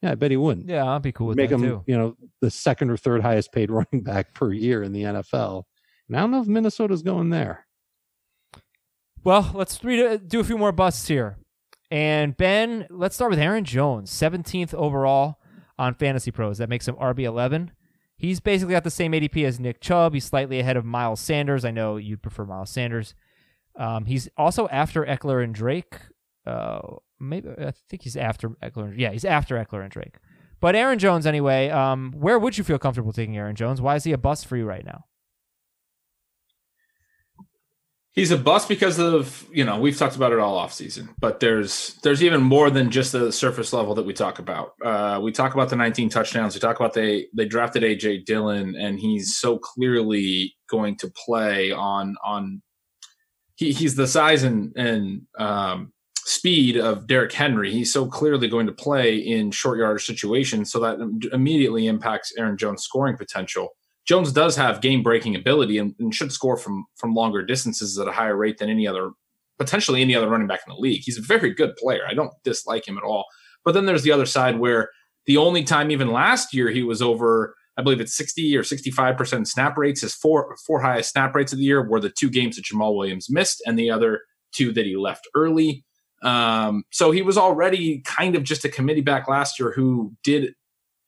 [0.00, 1.84] Yeah, I bet he wouldn't yeah, I'd be cool with make that him, too.
[1.86, 5.64] you know, the second or third highest paid running back per year in the NFL.
[6.06, 7.66] And I don't know if Minnesota's going there.
[9.24, 11.36] Well, let's read, uh, do a few more busts here.
[11.92, 15.38] And Ben, let's start with Aaron Jones, 17th overall
[15.78, 16.56] on Fantasy Pros.
[16.56, 17.68] That makes him RB11.
[18.16, 20.14] He's basically got the same ADP as Nick Chubb.
[20.14, 21.66] He's slightly ahead of Miles Sanders.
[21.66, 23.14] I know you'd prefer Miles Sanders.
[23.76, 25.96] Um, he's also after Ekeler and Drake.
[26.46, 26.80] Uh,
[27.20, 28.94] maybe I think he's after Ekeler.
[28.96, 30.16] Yeah, he's after Ekeler and Drake.
[30.62, 31.68] But Aaron Jones, anyway.
[31.68, 33.82] Um, where would you feel comfortable taking Aaron Jones?
[33.82, 35.04] Why is he a bust for you right now?
[38.14, 41.40] He's a bust because of you know we've talked about it all off season, but
[41.40, 44.74] there's there's even more than just the surface level that we talk about.
[44.84, 46.54] Uh, we talk about the 19 touchdowns.
[46.54, 51.72] We talk about they they drafted AJ Dillon, and he's so clearly going to play
[51.72, 52.60] on on.
[53.54, 57.72] He, he's the size and and um, speed of Derrick Henry.
[57.72, 62.58] He's so clearly going to play in short yardage situations, so that immediately impacts Aaron
[62.58, 63.70] Jones' scoring potential.
[64.06, 68.08] Jones does have game breaking ability and, and, should score from from longer distances at
[68.08, 69.10] a higher rate than any other
[69.58, 71.02] potentially any other running back in the league.
[71.04, 72.02] He's a very good player.
[72.08, 73.26] I don't dislike him at all.
[73.64, 74.90] But then there's the other side where
[75.26, 79.46] the only time even last year he was over I believe it's 60 or 65%
[79.46, 80.02] snap rates.
[80.02, 82.96] His four four highest snap rates of the year were the two games that Jamaal
[82.96, 85.84] Williams missed and the other two that he left early.
[86.22, 90.54] Um, so he was already kind of just a committee back last year who did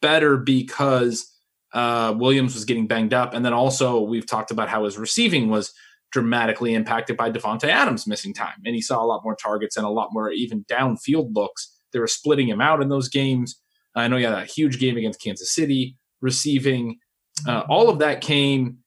[0.01, 1.34] better because
[1.75, 3.35] uh, Williams was getting banged up.
[3.35, 5.73] And then also, we've talked about how his receiving was
[6.13, 8.55] dramatically impacted by Davante Adams missing time.
[8.65, 11.77] And he saw a lot more targets and a lot more even downfield looks.
[11.93, 13.61] They were splitting him out in those games.
[13.97, 16.99] I know he had a huge game against Kansas City receiving.
[17.47, 18.79] Uh, all of that came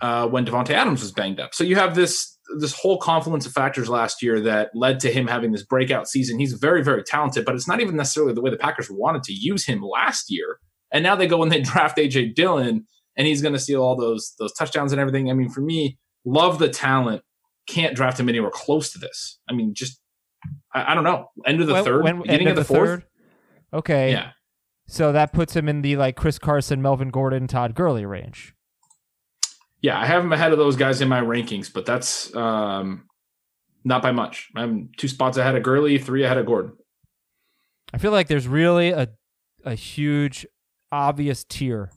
[0.00, 1.54] uh, when Davante Adams was banged up.
[1.54, 5.28] So you have this this whole confluence of factors last year that led to him
[5.28, 6.38] having this breakout season.
[6.38, 9.32] He's very very talented, but it's not even necessarily the way the Packers wanted to
[9.32, 10.58] use him last year.
[10.92, 13.96] And now they go and they draft AJ Dillon, and he's going to steal all
[13.96, 15.30] those those touchdowns and everything.
[15.30, 17.22] I mean, for me, love the talent.
[17.66, 19.38] Can't draft him anywhere close to this.
[19.48, 20.00] I mean, just
[20.74, 21.30] I, I don't know.
[21.46, 22.88] End of the when, third, when, beginning of the, the fourth.
[22.88, 23.04] Third?
[23.72, 24.12] Okay.
[24.12, 24.30] Yeah.
[24.86, 28.54] So that puts him in the like Chris Carson, Melvin Gordon, Todd Gurley range.
[29.82, 33.06] Yeah, I have him ahead of those guys in my rankings, but that's um,
[33.84, 34.48] not by much.
[34.54, 36.72] I'm two spots ahead of Gurley, three ahead of Gordon.
[37.92, 39.08] I feel like there's really a
[39.64, 40.46] a huge
[40.92, 41.90] obvious tier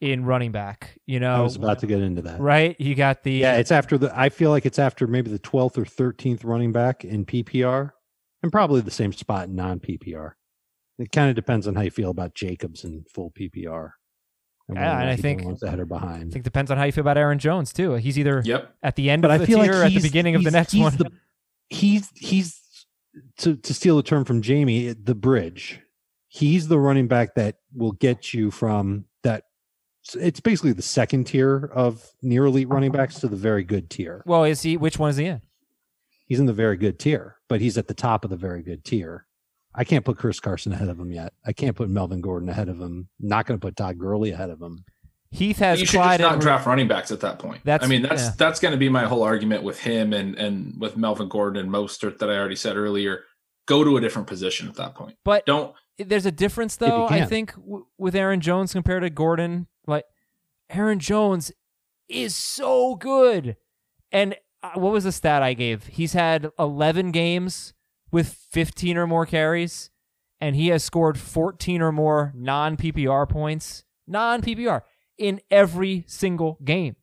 [0.00, 0.98] in running back.
[1.06, 2.40] You know, I was about to get into that.
[2.40, 2.74] right?
[2.80, 4.12] You got the Yeah, it's after the.
[4.18, 7.90] I feel like it's after maybe the twelfth or thirteenth running back in PPR,
[8.42, 10.32] and probably the same spot in non PPR.
[10.98, 13.90] It kind of depends on how you feel about Jacobs in full PPR.
[14.68, 16.32] And Yeah, and I think- belongs ahead or I behind.
[16.32, 17.94] think depends on how you feel about Aaron Jones too.
[17.94, 18.74] He's either Yep.
[18.82, 20.50] at the end But I the feel tier like or at the beginning of the
[20.50, 20.96] next he's one.
[20.96, 21.10] the-
[21.70, 22.60] he's he's
[23.38, 25.80] to to steal a term from Jamie, the bridge.
[26.32, 29.44] He's the running back that will get you from that.
[30.14, 34.22] It's basically the second tier of near elite running backs to the very good tier.
[34.26, 34.76] well, is he?
[34.76, 35.42] Which one is he in?
[36.26, 38.84] He's in the very good tier, but he's at the top of the very good
[38.84, 39.26] tier.
[39.74, 41.32] I can't put Chris Carson ahead of him yet.
[41.44, 43.08] I can't put Melvin Gordon ahead of him.
[43.18, 44.84] Not going to put Todd Gurley ahead of him.
[45.32, 47.60] Heath has you should Clyde just not and- draft running backs at that point.
[47.64, 48.32] That's- I mean, that's yeah.
[48.36, 51.72] that's going to be my whole argument with him and and with Melvin Gordon and
[51.72, 53.24] Mostert that I already said earlier.
[53.66, 55.16] Go to a different position at that point.
[55.24, 55.72] But Don't
[56.04, 57.06] there's a difference though.
[57.06, 60.04] I think w- with Aaron Jones compared to Gordon, like
[60.70, 61.52] Aaron Jones
[62.08, 63.56] is so good.
[64.12, 65.86] And uh, what was the stat I gave?
[65.86, 67.72] He's had 11 games
[68.12, 69.90] with 15 or more carries,
[70.40, 74.82] and he has scored 14 or more non PPR points, non PPR
[75.18, 76.96] in every single game.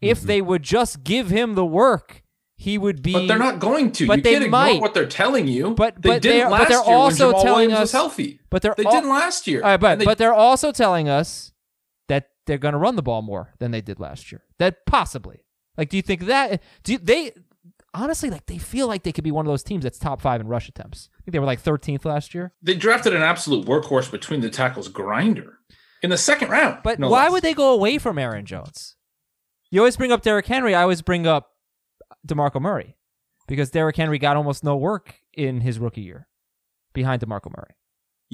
[0.00, 0.26] If Mhm.
[0.26, 2.21] they would just give him the work,
[2.62, 3.12] he would be.
[3.12, 4.06] But they're not going to.
[4.06, 4.80] But you they can't ignore might.
[4.80, 5.74] what they're telling you.
[5.74, 7.92] But- they didn't they are, but they're year also when Jamaal telling Williams us- was
[7.92, 8.40] healthy.
[8.50, 9.60] But they're They all- didn't last year.
[9.62, 11.52] Right, but they- but they're also telling us
[12.08, 14.42] that they're going to run the ball more than they did last year.
[14.58, 15.44] That possibly.
[15.76, 16.62] Like, do you think that?
[16.84, 17.32] Do you, they
[17.94, 20.40] honestly like they feel like they could be one of those teams that's top five
[20.40, 21.08] in rush attempts?
[21.14, 22.52] I think they were like 13th last year.
[22.62, 25.58] they drafted an absolute workhorse between the tackles grinder
[26.02, 26.78] in the second round.
[26.84, 27.32] But no why less.
[27.32, 28.96] would they go away from Aaron Jones?
[29.70, 30.74] You always bring up Derrick Henry.
[30.74, 31.51] I always bring up
[32.26, 32.96] Demarco Murray
[33.48, 36.28] because Derrick Henry got almost no work in his rookie year
[36.92, 37.74] behind Demarco Murray.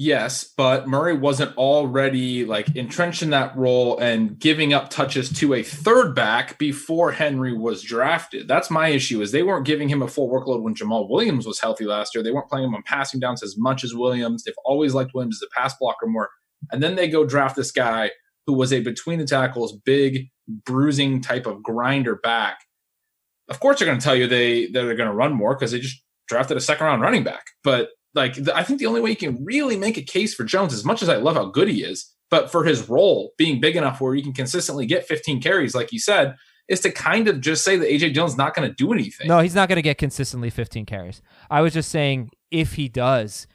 [0.01, 5.53] Yes, but Murray wasn't already like entrenched in that role and giving up touches to
[5.53, 8.47] a third back before Henry was drafted.
[8.47, 11.59] That's my issue is they weren't giving him a full workload when Jamaal Williams was
[11.59, 12.23] healthy last year.
[12.23, 14.45] They weren't playing him on passing downs as much as Williams.
[14.45, 16.29] They've always liked Williams as a pass blocker more.
[16.71, 18.11] And then they go draft this guy
[18.47, 22.59] who was a between the tackles, big bruising type of grinder back.
[23.49, 25.79] Of course, they're going to tell you they they're going to run more because they
[25.79, 27.45] just drafted a second round running back.
[27.63, 30.73] But like, I think the only way you can really make a case for Jones,
[30.73, 33.75] as much as I love how good he is, but for his role being big
[33.75, 36.35] enough where he can consistently get 15 carries, like you said,
[36.67, 39.27] is to kind of just say that AJ Dillon's not going to do anything.
[39.27, 41.21] No, he's not going to get consistently 15 carries.
[41.49, 43.47] I was just saying if he does,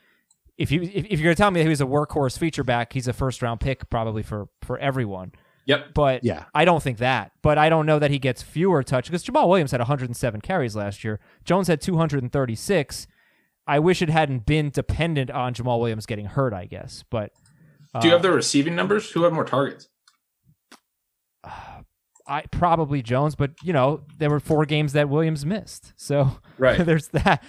[0.56, 2.92] if you if, if you're gonna tell me that he was a workhorse feature back,
[2.92, 5.32] he's a first round pick probably for for everyone.
[5.66, 5.94] Yep.
[5.94, 6.44] But Yeah.
[6.54, 7.32] I don't think that.
[7.42, 10.76] But I don't know that he gets fewer touches because Jamaal Williams had 107 carries
[10.76, 11.20] last year.
[11.44, 13.06] Jones had 236.
[13.66, 16.52] I wish it hadn't been dependent on Jamaal Williams getting hurt.
[16.52, 17.32] I guess, but
[18.00, 19.10] Do you uh, have the receiving numbers?
[19.12, 19.88] Who had more targets?
[22.26, 26.78] I probably Jones, but you know there were four games that Williams missed, so Right.
[26.84, 27.42] there's that.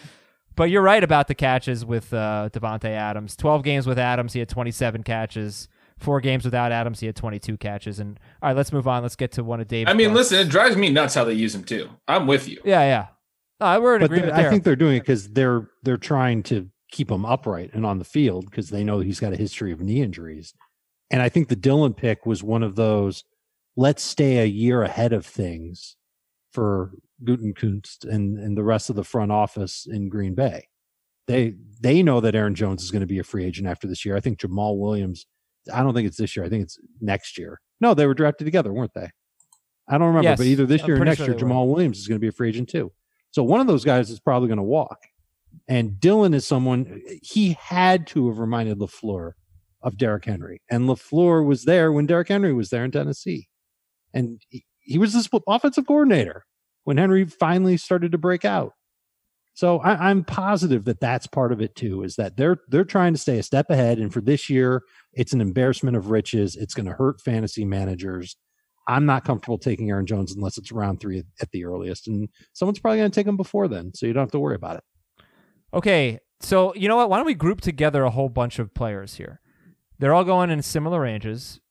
[0.56, 3.36] But you're right about the catches with uh, Davante Adams.
[3.36, 5.68] Twelve games with Adams, he had 27 catches.
[5.98, 8.00] Four games without Adams, he had 22 catches.
[8.00, 9.02] And all right, let's move on.
[9.02, 9.90] Let's get to one of Dave's.
[9.90, 10.32] I mean, busts.
[10.32, 11.90] listen, it drives me nuts how they use him too.
[12.08, 12.62] I'm with you.
[12.66, 13.08] Yeah, yeah.
[13.60, 14.48] No, we're in But agreement there.
[14.48, 18.00] I think they're doing it because they're they're trying to keep him upright and on
[18.00, 20.54] the field because they know he's got a history of knee injuries.
[21.10, 23.24] And I think the Dillon pick was one of those.
[23.78, 25.96] Let's stay a year ahead of things
[26.52, 26.92] for
[27.24, 30.68] Gutekunst and and the rest of the front office in Green Bay.
[31.28, 34.04] They they know that Aaron Jones is going to be a free agent after this
[34.06, 34.18] year.
[34.18, 35.26] I think Jamaal Williams.
[35.74, 36.46] I don't think it's this year.
[36.46, 37.60] I think it's next year.
[37.82, 39.10] No, they were drafted together, weren't they?
[39.88, 41.50] I don't remember, Yes, but either this I'm year or next sure year, they were.
[41.50, 42.92] Jamaal Williams is going to be a free agent too.
[43.32, 44.98] So one of those guys is probably going to walk.
[45.68, 49.34] And Dillon is someone he had to have reminded LaFleur
[49.82, 50.62] of Derrick Henry.
[50.70, 53.48] And LaFleur was there when Derrick Henry was there in Tennessee.
[54.14, 56.46] And he, he was this offensive coordinator
[56.84, 58.74] when Henry finally started to break out.
[59.56, 63.14] So I, I'm positive that that's part of it too, is that they're they're trying
[63.14, 64.00] to stay a step ahead.
[64.00, 66.58] And for this year, it's an embarrassment of riches.
[66.58, 68.36] It's going to hurt fantasy managers.
[68.88, 72.28] I'm not comfortable taking Aaron Jones unless it's round three at, at the earliest, and
[72.52, 74.76] someone's probably going to take him before then, so you don't have to worry about
[74.76, 74.84] it.
[75.74, 77.10] Okay, so you know what?
[77.10, 79.40] Why don't we group together a whole bunch of players here?
[79.98, 81.62] They're all going in similar ranges.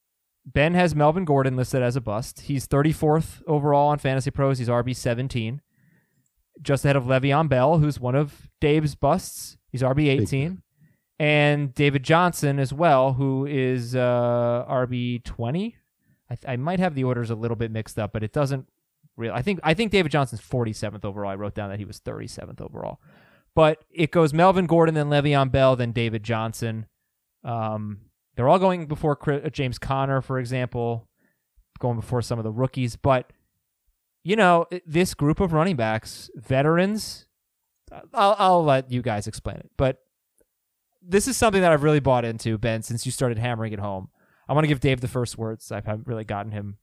[0.47, 2.41] Ben has Melvin Gordon listed as a bust.
[2.41, 4.59] He's 34th overall on Fantasy Pros.
[4.59, 5.61] He's RB 17,
[6.63, 9.57] just ahead of Le'Veon Bell, who's one of Dave's busts.
[9.71, 10.63] He's RB 18,
[11.19, 15.77] and David Johnson as well, who is uh, RB 20.
[16.31, 18.67] I, th- I might have the orders a little bit mixed up, but it doesn't
[19.17, 19.33] really.
[19.33, 21.31] I think I think David Johnson's 47th overall.
[21.31, 23.01] I wrote down that he was 37th overall.
[23.55, 26.87] But it goes Melvin Gordon, then Le'Veon Bell, then David Johnson.
[27.45, 28.01] Um,
[28.37, 31.09] they're all going before Chris, uh, James Conner, for example,
[31.79, 32.97] going before some of the rookies.
[32.97, 33.33] But
[34.25, 37.27] you know, this group of running backs, veterans,
[38.13, 39.71] I'll, I'll let you guys explain it.
[39.77, 39.99] But
[41.03, 44.09] this is something that I've really bought into, Ben, since you started hammering it home.
[44.49, 45.71] I want to give Dave the first words.
[45.71, 46.79] I haven't really gotten him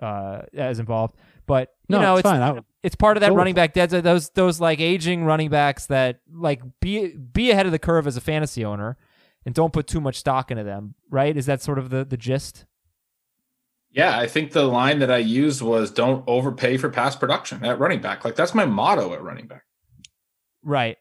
[0.00, 2.62] uh, as involved, but you No, know, it's, fine.
[2.82, 6.62] It's part of that running back dead those those like aging running backs that like
[6.80, 8.96] be be ahead of the curve as a fantasy owner
[9.44, 12.16] and don't put too much stock into them right is that sort of the the
[12.16, 12.66] gist
[13.98, 17.78] Yeah, I think the line that I used was don't overpay for past production at
[17.78, 18.24] running back.
[18.24, 19.64] Like that's my motto at running back.
[20.62, 20.96] right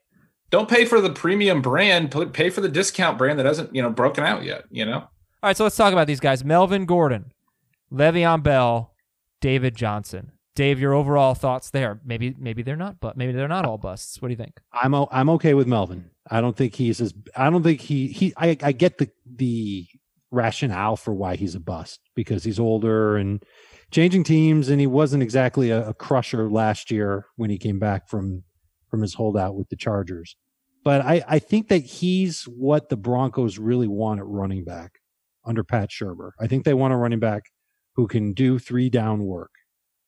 [0.49, 3.89] Don't pay for the premium brand, pay for the discount brand that hasn't, you know,
[3.91, 4.97] broken out yet, you know?
[5.43, 7.31] all right so let's talk about these guys melvin gordon
[7.93, 8.95] le'veon bell
[9.39, 13.63] david johnson dave your overall thoughts there maybe maybe they're not but maybe they're not
[13.63, 16.10] all busts what do you think I'm o- I'm okay with Melvin.
[16.31, 19.88] I don't think he's as I don't think he he I, I get the the
[20.31, 23.43] rationale for why he's a bust because he's older and
[23.91, 28.07] changing teams and he wasn't exactly a, a crusher last year when he came back
[28.07, 28.43] from
[28.89, 30.35] from his holdout with the Chargers.
[30.83, 34.99] But I, I think that he's what the Broncos really want at running back
[35.45, 36.31] under Pat Shurmur.
[36.39, 37.43] I think they want a running back
[37.95, 39.51] who can do three down work.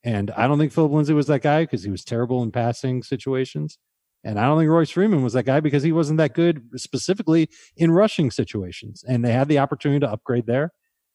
[0.03, 3.03] And I don't think Philip Lindsay was that guy because he was terrible in passing
[3.03, 3.77] situations.
[4.23, 7.49] And I don't think Royce Freeman was that guy because he wasn't that good specifically
[7.77, 9.03] in rushing situations.
[9.07, 10.71] And they had the opportunity to upgrade there.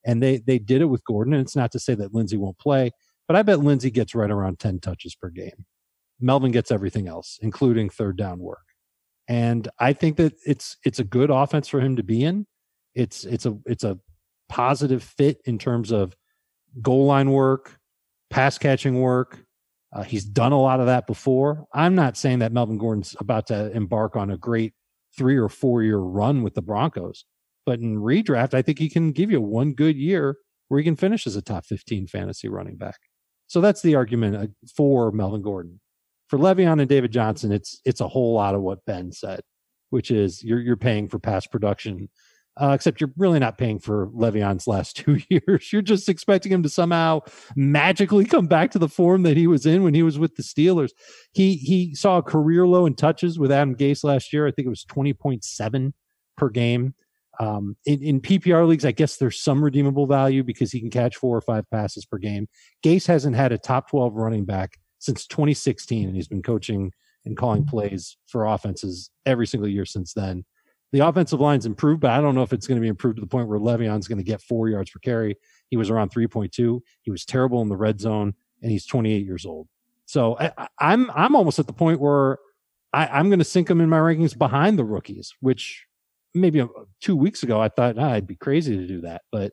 [0.06, 1.34] And they they did it with Gordon.
[1.34, 2.90] And it's not to say that Lindsay won't play,
[3.26, 5.66] but I bet Lindsay gets right around 10 touches per game.
[6.20, 8.64] Melvin gets everything else, including third down work.
[9.28, 12.46] And I think that it's it's a good offense for him to be in.
[12.94, 13.98] It's it's a it's a
[14.48, 16.14] positive fit in terms of
[16.82, 17.78] goal line work,
[18.30, 19.43] pass catching work,
[19.94, 21.66] uh, he's done a lot of that before.
[21.72, 24.74] I'm not saying that Melvin Gordon's about to embark on a great
[25.16, 27.24] three or four year run with the Broncos,
[27.64, 30.36] but in redraft, I think he can give you one good year
[30.68, 32.98] where he can finish as a top 15 fantasy running back.
[33.46, 35.80] So that's the argument uh, for Melvin Gordon.
[36.28, 39.40] For Le'Veon and David Johnson, it's it's a whole lot of what Ben said,
[39.90, 42.08] which is you're you're paying for past production
[42.60, 45.72] uh, except you're really not paying for Le'Veon's last two years.
[45.72, 47.20] You're just expecting him to somehow
[47.56, 50.42] magically come back to the form that he was in when he was with the
[50.42, 50.90] Steelers.
[51.32, 54.46] He he saw a career low in touches with Adam Gase last year.
[54.46, 55.92] I think it was 20.7
[56.36, 56.94] per game.
[57.40, 61.16] Um, in, in PPR leagues, I guess there's some redeemable value because he can catch
[61.16, 62.46] four or five passes per game.
[62.84, 66.92] Gase hasn't had a top 12 running back since 2016, and he's been coaching
[67.24, 70.44] and calling plays for offenses every single year since then.
[70.94, 73.20] The offensive line's improved, but I don't know if it's going to be improved to
[73.20, 75.36] the point where Le'Veon's going to get four yards per carry.
[75.68, 76.80] He was around 3.2.
[77.02, 78.32] He was terrible in the red zone,
[78.62, 79.66] and he's 28 years old.
[80.06, 82.38] So I, I- I'm I'm almost at the point where
[82.92, 85.84] I, I'm going to sink him in my rankings behind the rookies, which
[86.32, 86.68] maybe uh,
[87.00, 89.52] two weeks ago I thought ah, I'd be crazy to do that, but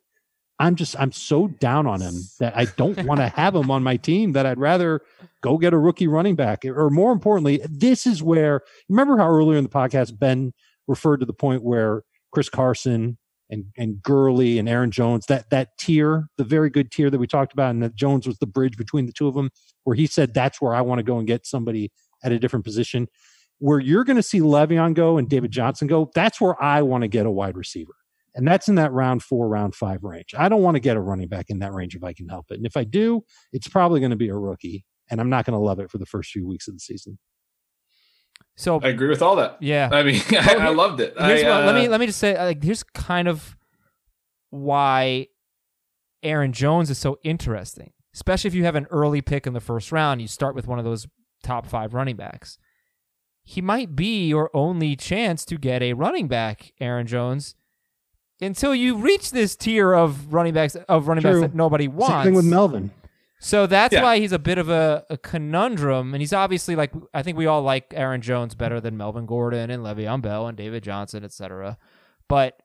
[0.60, 3.82] I'm just I'm so down on him that I don't want to have him on
[3.82, 4.34] my team.
[4.34, 5.02] That I'd rather
[5.42, 9.58] go get a rookie running back, or more importantly, this is where remember how earlier
[9.58, 10.54] in the podcast Ben
[10.88, 13.18] referred to the point where Chris Carson
[13.50, 17.28] and and Gurley and Aaron Jones that that tier, the very good tier that we
[17.28, 19.50] talked about, and that Jones was the bridge between the two of them,
[19.84, 21.92] where he said that's where I want to go and get somebody
[22.24, 23.08] at a different position.
[23.60, 27.04] Where you're going to see Le'Veon go and David Johnson go, that's where I want
[27.04, 27.94] to get a wide receiver.
[28.34, 30.34] And that's in that round four, round five range.
[30.36, 32.48] I don't want to get a running back in that range if I can help
[32.50, 32.56] it.
[32.56, 33.22] And if I do,
[33.52, 34.84] it's probably going to be a rookie.
[35.12, 37.20] And I'm not going to love it for the first few weeks of the season.
[38.62, 39.58] So I agree with all that.
[39.60, 41.16] yeah, I mean, I, I loved it.
[41.18, 43.58] Here's I, what, let uh, me let me just say like here's kind of
[44.52, 45.28] why
[46.22, 49.92] Aaron Jones is so interesting, especially if you have an early pick in the first
[49.92, 50.22] round.
[50.22, 51.08] You start with one of those
[51.44, 52.60] top five running backs.
[53.44, 57.56] He might be your only chance to get a running back, Aaron Jones,
[58.40, 61.42] until you reach this tier of running backs of running True.
[61.42, 62.14] backs that nobody wants.
[62.14, 62.92] Same thing with Melvin.
[63.44, 64.04] So that's Yeah.
[64.04, 67.48] why he's a bit of a, a conundrum, and he's obviously like I think we
[67.48, 71.78] all like Aaron Jones better than Melvin Gordon and Le'Veon Bell and David Johnson, etc.
[72.30, 72.62] But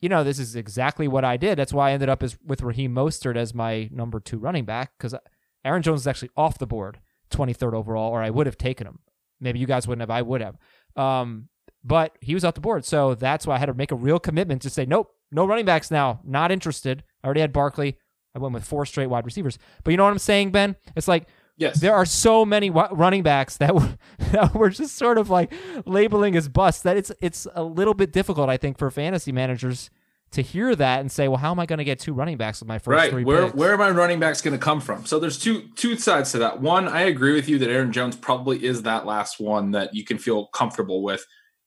[0.00, 1.58] you know, this is exactly what I did.
[1.58, 4.92] That's why I ended up as with Raheem Mostert as my number two running back
[4.96, 5.16] because
[5.64, 7.00] Aaron Jones is actually off the board,
[7.30, 9.00] twenty third overall, or I would have taken him.
[9.40, 10.10] Maybe you guys wouldn't have.
[10.10, 10.56] I would have.
[10.96, 11.48] Um,
[11.82, 14.20] but he was off the board, so that's why I had to make a real
[14.20, 16.20] commitment to say nope, no running backs now.
[16.24, 17.02] Not interested.
[17.22, 17.98] I already had Barkley.
[18.34, 19.58] I went with four straight wide receivers.
[19.82, 20.76] But you know what I'm saying, Ben?
[20.96, 21.80] It's like yes.
[21.80, 23.96] there are so many running backs that were,
[24.32, 25.52] that we're just sort of like
[25.86, 29.90] labeling as busts that it's it's a little bit difficult, I think, for fantasy managers
[30.34, 32.60] to hear that and say, well, how am I going to get two running backs
[32.60, 33.10] with my first right.
[33.10, 33.54] three Where picks?
[33.54, 35.06] where are my running backs going to come from?
[35.06, 36.60] So there's two two sides to that.
[36.60, 40.04] One, I agree with you that Aaron Jones probably is that last one that you
[40.04, 41.24] can feel comfortable with.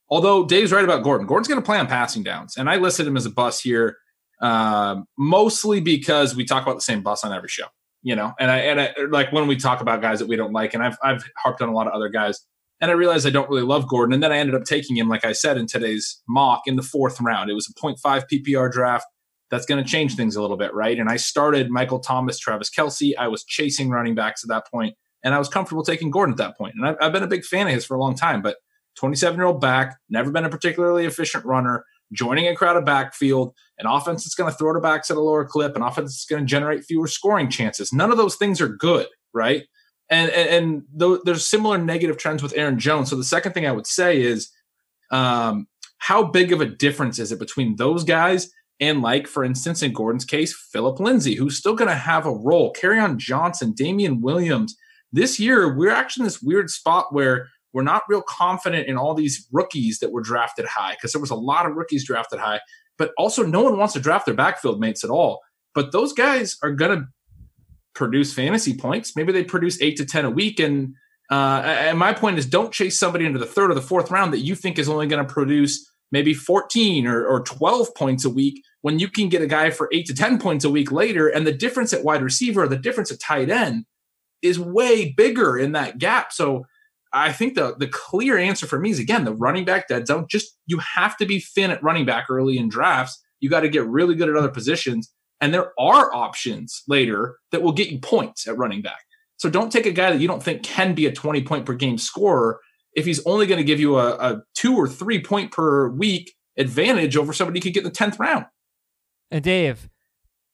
[0.10, 1.28] Although Dave's right about Gordon.
[1.28, 3.98] Gordon's going to play on passing downs, and I listed him as a bus here,
[4.42, 7.66] um, mostly because we talk about the same bus on every show.
[8.04, 10.54] You know, and I and I, like when we talk about guys that we don't
[10.54, 12.46] like, and I've I've harped on a lot of other guys,
[12.80, 15.10] and I realized I don't really love Gordon, and then I ended up taking him,
[15.10, 17.50] like I said in today's mock, in the fourth round.
[17.50, 19.06] It was a 0.5 PPR draft
[19.50, 20.98] that's going to change things a little bit, right?
[20.98, 23.14] And I started Michael Thomas, Travis Kelce.
[23.18, 26.38] I was chasing running backs at that point, and I was comfortable taking Gordon at
[26.38, 26.76] that point.
[26.76, 28.58] And I've, I've been a big fan of his for a long time, but
[28.98, 33.86] 27 year old back, never been a particularly efficient runner, joining a crowded backfield, an
[33.86, 36.44] offense that's going to throw to backs at a lower clip, an offense that's going
[36.44, 37.94] to generate fewer scoring chances.
[37.94, 39.64] None of those things are good, right?
[40.10, 43.10] And and, and th- there's similar negative trends with Aaron Jones.
[43.10, 44.50] So the second thing I would say is,
[45.12, 45.68] um,
[46.00, 48.50] how big of a difference is it between those guys
[48.80, 52.32] and like for instance in Gordon's case, Philip Lindsay, who's still going to have a
[52.32, 54.76] role, Kerryon Johnson, Damien Williams.
[55.12, 57.48] This year, we're actually in this weird spot where
[57.78, 61.30] we're not real confident in all these rookies that were drafted high because there was
[61.30, 62.60] a lot of rookies drafted high,
[62.98, 65.42] but also no one wants to draft their backfield mates at all.
[65.76, 67.08] But those guys are going to
[67.94, 69.16] produce fantasy points.
[69.16, 70.60] Maybe they produce eight to 10 a week.
[70.60, 70.96] And,
[71.30, 74.34] uh, and my point is don't chase somebody into the third or the fourth round
[74.34, 78.30] that you think is only going to produce maybe 14 or, or 12 points a
[78.32, 81.28] week when you can get a guy for eight to 10 points a week later.
[81.28, 83.86] And the difference at wide receiver, or the difference at tight end
[84.42, 86.34] is way bigger in that gap.
[86.34, 86.66] So
[87.14, 90.26] I think the the clear answer for me is again the running back dead zone.
[90.30, 93.22] Just you have to be thin at running back early in drafts.
[93.40, 97.62] You got to get really good at other positions, and there are options later that
[97.62, 99.02] will get you points at running back.
[99.38, 101.74] So don't take a guy that you don't think can be a twenty point per
[101.74, 102.60] game scorer
[102.94, 106.34] if he's only going to give you a, a two or three point per week
[106.58, 108.46] advantage over somebody you could get in the tenth round.
[109.30, 109.88] and Dave,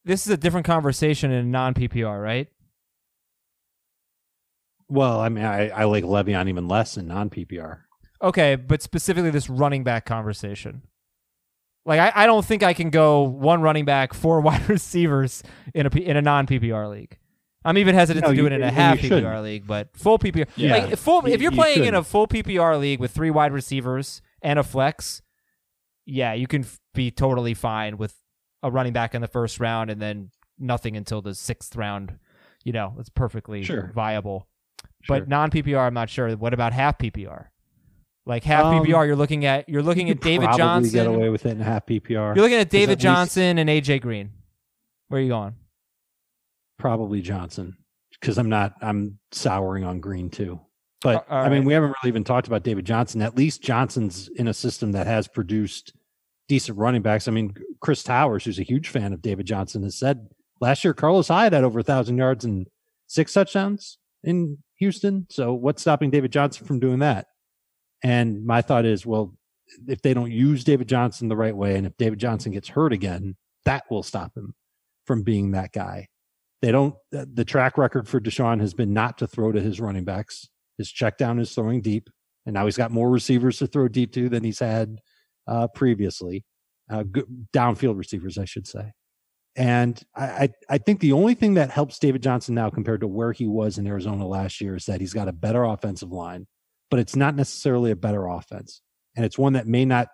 [0.03, 2.49] this is a different conversation in non PPR, right?
[4.93, 7.79] Well, I mean, I, I like Le'Veon even less in non PPR.
[8.21, 10.83] Okay, but specifically this running back conversation.
[11.85, 15.85] Like I, I don't think I can go one running back, four wide receivers in
[15.85, 17.17] a P- in a non PPR league.
[17.65, 19.43] I'm even hesitant No, to do you- it in a half you PPR shouldn't.
[19.43, 20.47] league, but full PPR.
[20.55, 20.77] Yeah.
[20.77, 24.21] Like full, if you're you playing in a full PPR league with three wide receivers
[24.41, 25.21] and a flex,
[26.05, 28.15] yeah, you can f- be totally fine with
[28.61, 30.29] a running back in the first round and then
[30.59, 32.17] nothing until the sixth round.
[32.63, 33.91] You know, it's perfectly Sure.
[33.93, 34.47] viable.
[35.03, 35.19] Sure.
[35.19, 36.31] But non PPR, I'm not sure.
[36.37, 37.47] What about half PPR?
[38.25, 40.93] Like half Um, PPR, you're looking at you're looking You at could David probably Johnson.
[40.93, 42.35] get away with it in half PPR.
[42.35, 44.31] You're looking at 'Cause David at least- Johnson and AJ Green.
[45.09, 45.55] Where are you going?
[46.79, 47.77] Probably Johnson
[48.19, 48.75] because I'm not.
[48.81, 50.59] I'm souring on Green too.
[51.01, 53.21] But All I mean, we haven't really even talked about David Johnson.
[53.21, 55.93] At least Johnson's in a system that has produced
[56.47, 57.27] decent running backs.
[57.27, 60.29] I mean, Chris Towers, who's a huge fan of David Johnson, has said
[60.61, 62.67] last year Carlos Hyde had over a thousand yards and
[63.07, 65.25] six touchdowns in Houston.
[65.29, 67.27] So what's stopping David Johnson from doing that?
[68.03, 69.33] And my thought is, well,
[69.87, 72.91] if they don't use David Johnson the right way, and if David Johnson gets hurt
[72.91, 74.53] again, that will stop him
[75.05, 76.09] from being that guy.
[76.61, 76.95] They don't.
[77.11, 80.49] The track record for Deshaun has been not to throw to his running backs.
[80.77, 82.09] His check down is throwing deep,
[82.45, 84.99] and now he's got more receivers to throw deep to than he's had
[85.47, 86.45] uh, previously.
[86.89, 88.91] Uh, good, downfield receivers, I should say.
[89.55, 93.31] And I, I, think the only thing that helps David Johnson now compared to where
[93.31, 96.47] he was in Arizona last year is that he's got a better offensive line,
[96.89, 98.81] but it's not necessarily a better offense.
[99.15, 100.07] And it's one that may not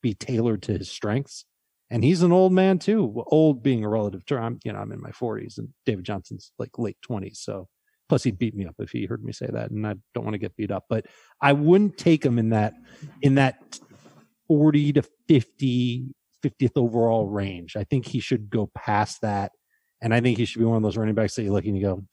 [0.00, 1.44] be tailored to his strengths.
[1.90, 3.22] And he's an old man too.
[3.26, 4.58] Old being a relative term.
[4.64, 7.36] You know, I'm in my 40s and David Johnson's like late 20s.
[7.36, 7.68] So
[8.08, 9.70] plus he'd beat me up if he heard me say that.
[9.70, 11.06] And I don't want to get beat up, but
[11.42, 12.74] I wouldn't take him in that,
[13.20, 13.78] in that
[14.48, 16.14] 40 to 50,
[16.44, 17.76] 50th overall range.
[17.76, 19.52] I think he should go past that.
[20.00, 21.76] And I think he should be one of those running backs that you look and
[21.76, 22.04] you go,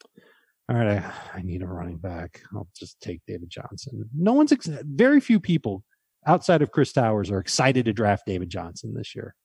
[0.68, 2.42] all right, I, I need a running back.
[2.54, 4.10] I'll just take David Johnson.
[4.16, 5.84] No one's, ex- very few people
[6.26, 9.36] outside of Chris Towers are excited to draft David Johnson this year.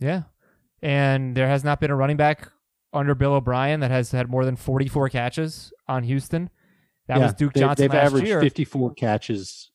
[0.00, 0.22] Yeah.
[0.82, 2.50] And there has not been a running back
[2.92, 6.50] under Bill O'Brien that has had more than 44 catches on Houston.
[7.06, 9.69] That Yeah, was Duke they, Johnson They've averaged year 54 catches,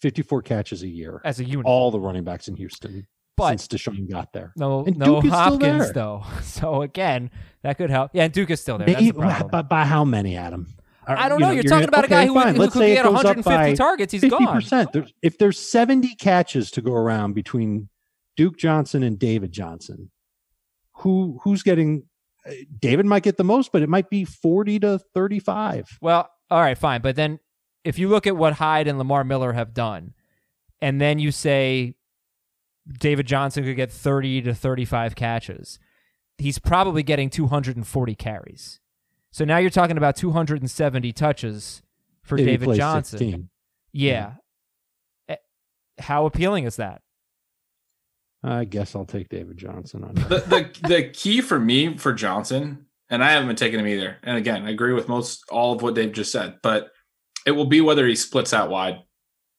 [0.00, 1.20] 54 catches a year.
[1.24, 1.66] as a unit.
[1.66, 4.52] All the running backs in Houston but since Deshaun got there.
[4.56, 6.24] no, and no Duke is still Hopkins though.
[6.42, 7.30] So again,
[7.62, 8.10] that could help.
[8.12, 8.86] Yeah, and Duke is still there.
[8.86, 9.12] That's Maybe,
[9.50, 10.66] by, by how many, Adam?
[11.06, 11.52] Are- I don't you know.
[11.52, 12.54] You're you're talking gonna- about a guy okay, who, fine.
[12.54, 14.12] who Let's could get it 150 targets.
[14.12, 14.30] He's 50%.
[14.70, 14.86] gone.
[14.92, 17.88] There's, if there's 70 catches to go around between
[18.36, 20.10] Duke Johnson and David Johnson,
[20.96, 22.04] who who's getting?
[22.46, 25.98] uh, David might get the most, but it might be 40 to 35.
[26.02, 27.00] Well, all right, fine.
[27.00, 27.38] But then
[27.84, 30.14] if you look at what Hyde and Lamar Miller have done,
[30.80, 31.94] and then you say
[32.98, 35.78] David Johnson could get 30 to 35 catches,
[36.38, 38.80] he's probably getting 240 carries.
[39.30, 41.82] So now you're talking about 270 touches
[42.22, 43.18] for If David Johnson.
[43.18, 43.48] 16.
[43.92, 44.32] Yeah.
[45.28, 45.36] Eh,
[45.98, 47.02] How appealing is that?
[48.42, 50.28] I guess I'll take David Johnson on that.
[50.28, 54.16] the, the the key for me for Johnson, and I haven't been taking him either.
[54.22, 56.90] And again, I agree with most all of what they've just said, but
[57.46, 59.02] it will be whether he splits out wide.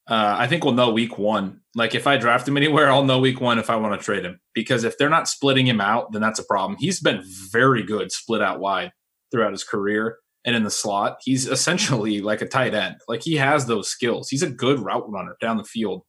[0.10, 1.62] Uh, I think we'll know week one.
[1.76, 4.26] Like if I draft him anywhere, I'll know week one if I want to trade
[4.26, 4.40] him.
[4.54, 6.78] Because if they're not splitting him out, then that's a problem.
[6.80, 8.92] He's been very good split out wide
[9.32, 10.18] throughout his career.
[10.44, 12.98] And in the slot, he's essentially like a tight end.
[13.08, 14.30] Like he has those skills.
[14.30, 16.04] He's a good route runner down the field.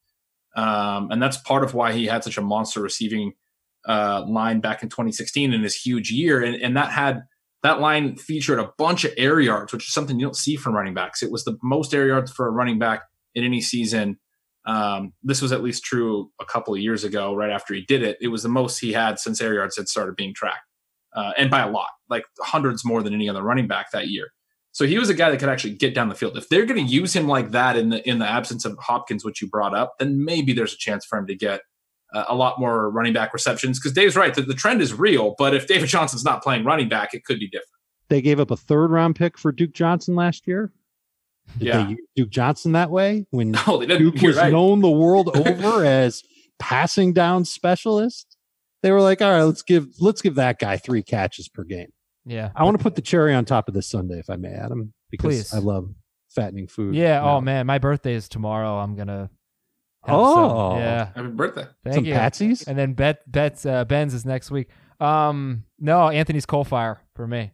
[0.57, 3.33] Um, and that's part of why he had such a monster receiving
[3.87, 6.43] uh, line back in 2016 in his huge year.
[6.43, 7.23] And, and that had
[7.63, 10.75] that line featured a bunch of air yards, which is something you don't see from
[10.75, 11.23] running backs.
[11.23, 13.03] It was the most air yards for a running back
[13.35, 14.19] in any season.
[14.65, 18.03] Um, this was at least true a couple of years ago, right after he did
[18.03, 18.19] it.
[18.21, 20.67] It was the most he had since air yards had started being tracked,
[21.15, 24.29] uh, and by a lot, like hundreds more than any other running back that year.
[24.71, 26.37] So he was a guy that could actually get down the field.
[26.37, 29.25] If they're going to use him like that in the in the absence of Hopkins,
[29.25, 31.61] which you brought up, then maybe there's a chance for him to get
[32.15, 33.79] uh, a lot more running back receptions.
[33.79, 36.89] Because Dave's right that the trend is real, but if David Johnson's not playing running
[36.89, 37.69] back, it could be different.
[38.09, 40.73] They gave up a third round pick for Duke Johnson last year.
[41.59, 41.85] Did Yeah.
[41.85, 44.03] they use Duke Johnson that way when No, they didn't.
[44.03, 44.53] Duke You're was right.
[44.53, 46.23] known the world over as
[46.59, 48.37] passing down specialist?
[48.83, 51.89] They were like, all right, let's give let's give that guy three catches per game.
[52.27, 52.51] Yeah.
[52.55, 54.93] I want to put the cherry on top of this Sunday, if I may, Adam,
[55.11, 55.55] because Please.
[55.55, 55.89] I love
[56.31, 56.95] fattening food.
[56.95, 57.21] Yeah.
[57.21, 57.37] now.
[57.37, 58.79] Oh man, my birthday is tomorrow.
[58.79, 59.31] I'm gonna.
[60.07, 60.71] Have Oh.
[60.73, 60.79] some.
[60.79, 61.09] yeah.
[61.15, 61.67] Happy birthday.
[61.85, 62.15] Thank Some you.
[62.15, 62.67] patsies.
[62.67, 64.69] And then Bet Bet's uh, Ben's is next week.
[65.01, 67.53] Um, no, Anthony's coal fire for me.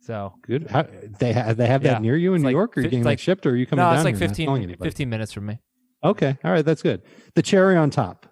[0.00, 0.68] So Good.
[0.68, 0.86] How,
[1.18, 1.92] they have they have Yeah.
[1.94, 3.12] that near you in It's New like York, or are you fi- getting it's like,
[3.12, 4.88] like- shipped, or are you coming no, down it's like here and not 15, anybody?
[4.90, 5.60] 15 minutes from me.
[6.04, 6.36] Okay.
[6.42, 6.64] All right.
[6.64, 7.02] That's good.
[7.36, 8.26] The cherry on top.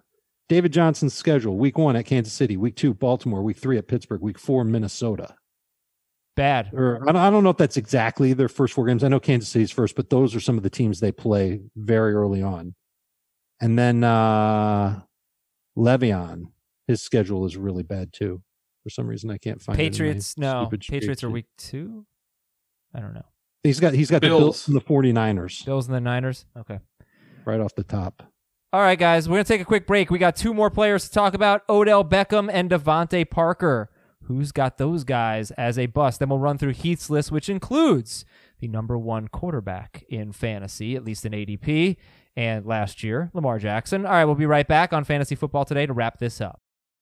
[0.49, 4.21] David Johnson's schedule week one at Kansas City, week two, Baltimore, week three at Pittsburgh,
[4.21, 5.37] week four, Minnesota.
[6.41, 6.71] Bad.
[6.73, 9.05] Or I don't, I don't know if that's exactly their first four games.
[9.05, 12.15] I know Kansas City's first, but those are some of the teams they play very
[12.15, 12.75] early on.
[13.61, 15.03] And then uh
[15.77, 16.45] Le'Veon,
[16.87, 18.43] his schedule is really bad too.
[18.85, 20.39] For some reason, I can't find it Patriots.
[20.39, 22.07] No, Patriots are week two.
[22.95, 23.27] I don't know.
[23.63, 24.41] He's got he's got the Bills.
[24.41, 26.47] Bills and the 49ers Bills and the Niners.
[26.59, 26.79] Okay.
[27.45, 28.23] right off the top.
[28.73, 30.11] All right, guys, we're going to take a quick break.
[30.11, 33.91] We got two more players to talk about Odell Beckham and DeVante Parker.
[34.31, 36.21] Who's got those guys as a bust?
[36.21, 38.25] Then we'll run through Heath's list, which includes
[38.61, 41.97] the number one quarterback in fantasy, at least in ADP,
[42.37, 44.07] and last year, Lamar Jackson.
[44.07, 46.61] All right, we'll be right back on Fantasy Football today to wrap this up.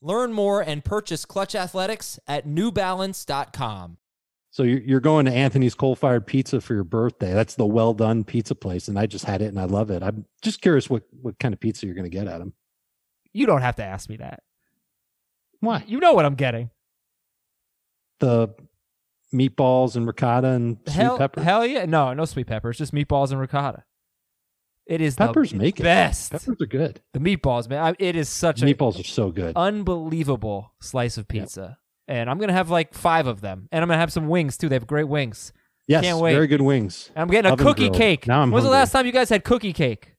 [0.00, 3.98] Learn more and purchase Clutch Athletics at newbalance.com.
[4.50, 7.32] So you're, you're going to Anthony's Coal Fired Pizza for your birthday.
[7.34, 10.02] That's the well done pizza place, and I just had it and I love it.
[10.02, 12.54] I'm just curious what what kind of pizza you're going to get at him.
[13.32, 14.42] You don't have to ask me that.
[15.60, 15.84] Why?
[15.86, 16.70] You know what I'm getting.
[18.20, 18.48] The
[19.32, 21.42] meatballs and ricotta and sweet hell, pepper.
[21.42, 21.84] hell yeah.
[21.84, 22.70] No, no sweet pepper.
[22.70, 23.84] It's just meatballs and ricotta.
[24.88, 25.82] It is Peppers the make it.
[25.82, 26.32] best.
[26.32, 27.00] Peppers are good.
[27.12, 27.84] The meatballs, man.
[27.84, 29.54] I, it is such a Meatballs are so good.
[29.54, 31.76] unbelievable slice of pizza.
[32.08, 34.70] And I'm gonna have like five of them, and I'm gonna have some wings too.
[34.70, 35.52] They have great wings.
[35.86, 36.32] yes, can't wait.
[36.32, 37.10] very good wings.
[37.14, 38.26] And I'm getting a cookie cake.
[38.26, 38.78] Now I'm When's the hungry.
[38.80, 40.14] last time you guys had cookie cake?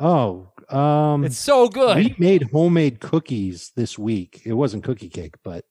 [0.00, 1.96] Oh, um, It's so good.
[1.96, 4.42] we made homemade cookies this week.
[4.44, 5.64] It wasn't cookie cake, but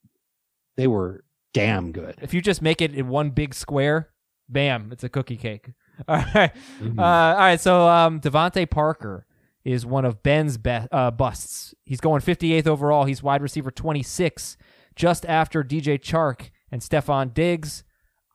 [0.78, 2.16] they were damn good.
[2.22, 4.10] if you just make it in one big square,
[4.48, 5.72] bam, it's a cookie cake.
[6.08, 6.52] All right.
[6.80, 6.98] Mhm.
[7.00, 7.60] Uh, all right.
[7.60, 9.26] So um, DeVante Parker
[9.66, 11.74] is one of Ben's be- uh, busts.
[11.84, 13.04] He's going 58th overall.
[13.06, 14.58] He's wide receiver 26,
[14.96, 17.84] just after DJ Chark and Stefon Diggs.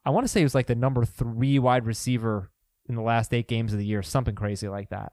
[0.05, 2.51] I want to say he was like the number three wide receiver
[2.89, 5.12] in the last eight games of the year, something crazy like that.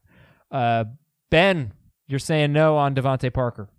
[0.52, 0.84] Uh,
[1.30, 1.72] ben,
[2.08, 3.70] you're saying no on DeVante Parker.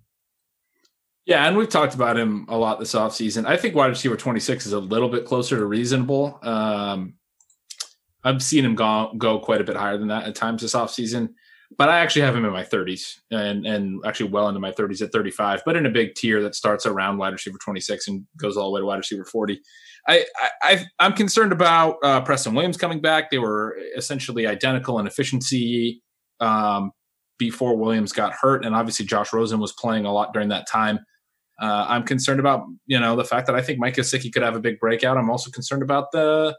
[1.26, 3.46] Yeah, and we've talked about him a lot this offseason.
[3.46, 6.38] I think wide receiver 26 is a little bit closer to reasonable.
[6.42, 7.14] Um,
[8.24, 11.30] I've seen him go, go quite a bit higher than that at times this offseason,
[11.76, 15.02] but I actually have him in my 30s and, and actually well into my 30s
[15.02, 18.56] at 35, but in a big tier that starts around wide receiver 26 and goes
[18.56, 19.60] all the way to wide receiver 40.
[20.08, 20.24] I,
[20.62, 23.30] I, am concerned about uh, Preston Williams coming back.
[23.30, 26.02] They were essentially identical in efficiency
[26.40, 26.90] um,
[27.38, 30.98] before Williams got hurt, and obviously Josh Rosen was playing a lot during that time.
[31.60, 34.56] Uh, I'm concerned about you know the fact that I think Mike Gesicki could have
[34.56, 35.16] a big breakout.
[35.16, 36.56] I'm also concerned about the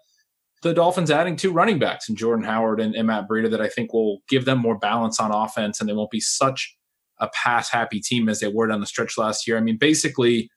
[0.63, 3.67] the Dolphins adding two running backs and Jordan Howard and, and Matt Breida that I
[3.67, 6.75] think will give them more balance on offense, and they won't be such
[7.19, 9.57] a pass happy team as they were down the stretch last year.
[9.57, 10.49] I mean, basically,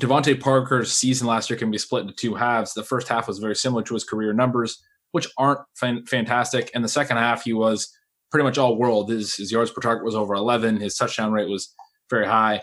[0.00, 2.72] DeVante Parker's season last year can be split into two halves.
[2.72, 6.82] The first half was very similar to his career numbers, which aren't fan- fantastic, and
[6.82, 7.92] the second half he was
[8.30, 9.10] pretty much all world.
[9.10, 10.80] His, his yards per target was over 11.
[10.80, 11.74] His touchdown rate was
[12.10, 12.62] very high.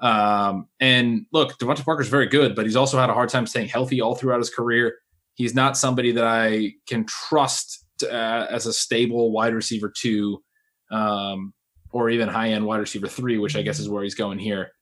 [0.00, 3.68] Um, and look, DeVante Parker's very good, but he's also had a hard time staying
[3.68, 4.96] healthy all throughout his career.
[5.34, 10.42] He's not somebody that I can trust uh, as a stable wide receiver two,
[10.90, 11.54] um,
[11.90, 14.72] or even high end wide receiver three, which I guess is where he's going here.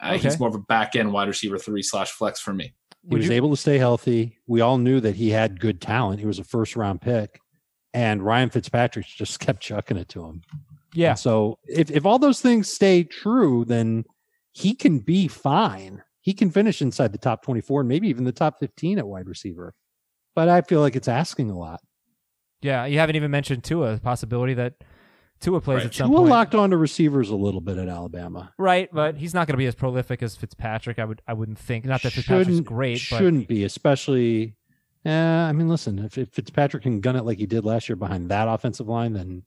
[0.00, 0.18] Uh, Okay.
[0.28, 2.74] He's more of a back end wide receiver three slash flex for me.
[3.08, 4.38] He was you- able to stay healthy.
[4.46, 6.20] We all knew that he had good talent.
[6.20, 7.40] He was a first round pick,
[7.94, 10.42] and Ryan Fitzpatrick just kept chucking it to him.
[10.94, 11.10] Yeah.
[11.10, 14.04] And so if if all those things stay true, then
[14.52, 16.02] he can be fine.
[16.20, 19.06] He can finish inside the top twenty four and maybe even the top fifteen at
[19.06, 19.74] wide receiver.
[20.38, 21.80] But I feel like it's asking a lot.
[22.62, 22.84] Yeah.
[22.86, 24.74] You haven't even mentioned Tua, the possibility that
[25.40, 25.86] Tua plays Right.
[25.86, 26.30] at some Tua point.
[26.30, 28.52] locked onto receivers a little bit at Alabama.
[28.56, 31.00] Right, but he's not going to be as prolific as Fitzpatrick.
[31.00, 31.84] I would, I wouldn't think.
[31.86, 34.54] Not that Fitzpatrick's Shouldn't- great, Shouldn't be, especially.
[35.04, 37.96] Uh, I mean, listen, if, if Fitzpatrick can gun it like he did last year
[37.96, 39.42] behind that offensive line, then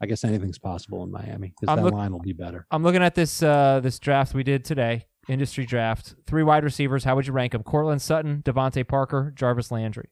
[0.00, 2.66] I guess anything's possible in Miami because I'm that look- line will be better.
[2.70, 6.14] I'm looking at this uh, this draft we did today, industry draft.
[6.26, 7.04] Three wide receivers.
[7.04, 7.62] How would you rank them?
[7.62, 10.08] Courtland Sutton, DeVante Parker, Jarvis Landry.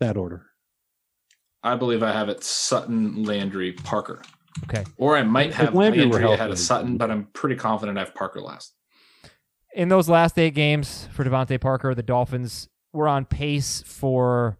[0.00, 0.46] That order.
[1.62, 4.22] I believe I have it Sutton, Landry, Parker.
[4.64, 4.84] Okay.
[4.96, 7.98] Or I might If have Landry were Landry ahead of Sutton, but I'm pretty confident
[7.98, 8.74] I have Parker last.
[9.74, 14.58] In those last eight games for DeVante Parker, the Dolphins were on pace for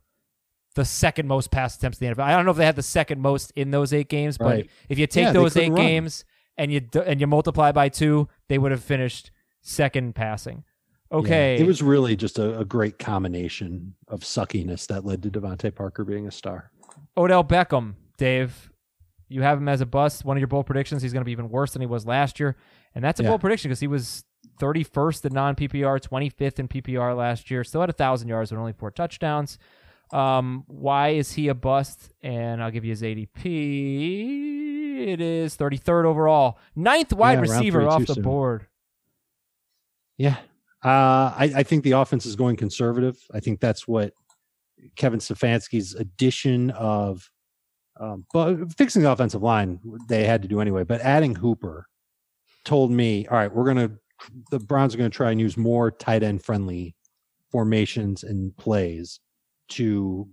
[0.75, 2.25] the second most pass attempts in the NFL.
[2.25, 4.71] I don't know if they had the second most in those eight games, but Right.
[4.91, 5.77] if you take Yeah, those eight run.
[5.81, 6.25] games
[6.59, 9.31] and you and you multiply by two, they would have finished
[9.63, 10.65] second passing.
[11.11, 15.31] Yeah, Okay, it was really just a, a great combination of suckiness that led to
[15.31, 16.71] DeVante Parker being a star.
[17.17, 18.71] Odell Beckham, Dave.
[19.29, 20.25] You have him as a bust.
[20.25, 22.39] One of your bold predictions, he's going to be even worse than he was last
[22.41, 22.57] year,
[22.95, 23.31] and that's a Yeah.
[23.31, 24.25] bold prediction because he was
[24.61, 27.63] 31st in non PPR, 25th in PPR last year.
[27.65, 29.59] Still had a thousand yards but only four touchdowns.
[30.13, 32.11] Um, why is he a bust?
[32.23, 35.09] And I'll give you his ADP.
[35.09, 38.25] It is 33rd overall, ninth wide Yeah, receiver off the soon.
[38.25, 38.67] board.
[40.17, 40.37] Yeah.
[40.87, 43.17] Uh, I, I think the offense is going conservative.
[43.35, 44.13] I think that's what
[44.95, 47.29] Kevin Stefanski's addition of,
[47.99, 50.85] um, but fixing the offensive line they had to do anyway.
[50.85, 51.89] But adding Hooper
[52.65, 53.91] told me, all right, we're gonna
[54.53, 56.95] the Browns are gonna try and use more tight end friendly
[57.51, 59.19] formations and plays
[59.71, 60.29] to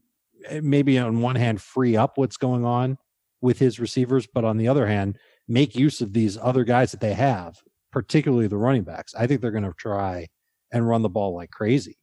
[0.50, 3.00] eh, maybe on one hand free up what's going on
[3.42, 7.02] with his receivers, but on the other hand make use of these other guys that
[7.02, 7.58] they have
[7.92, 9.14] particularly the running backs.
[9.16, 10.28] I think they're going to try
[10.74, 11.98] and run the ball like crazy.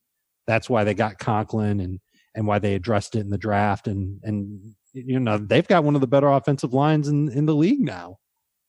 [0.47, 2.01] That's why they got Conklin and
[2.35, 5.95] and why they addressed it in the draft and and you know they've got one
[5.95, 8.16] of the better offensive lines in in the league now.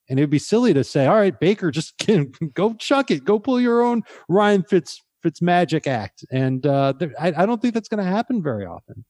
[0.10, 3.39] And it'd be silly to say, all right, Baker, just can, go chuck it, go
[3.39, 6.26] pull your own Ryan Fitz Fitz magic act.
[6.32, 9.06] And uh, there, I, I don't think that's going to happen very often.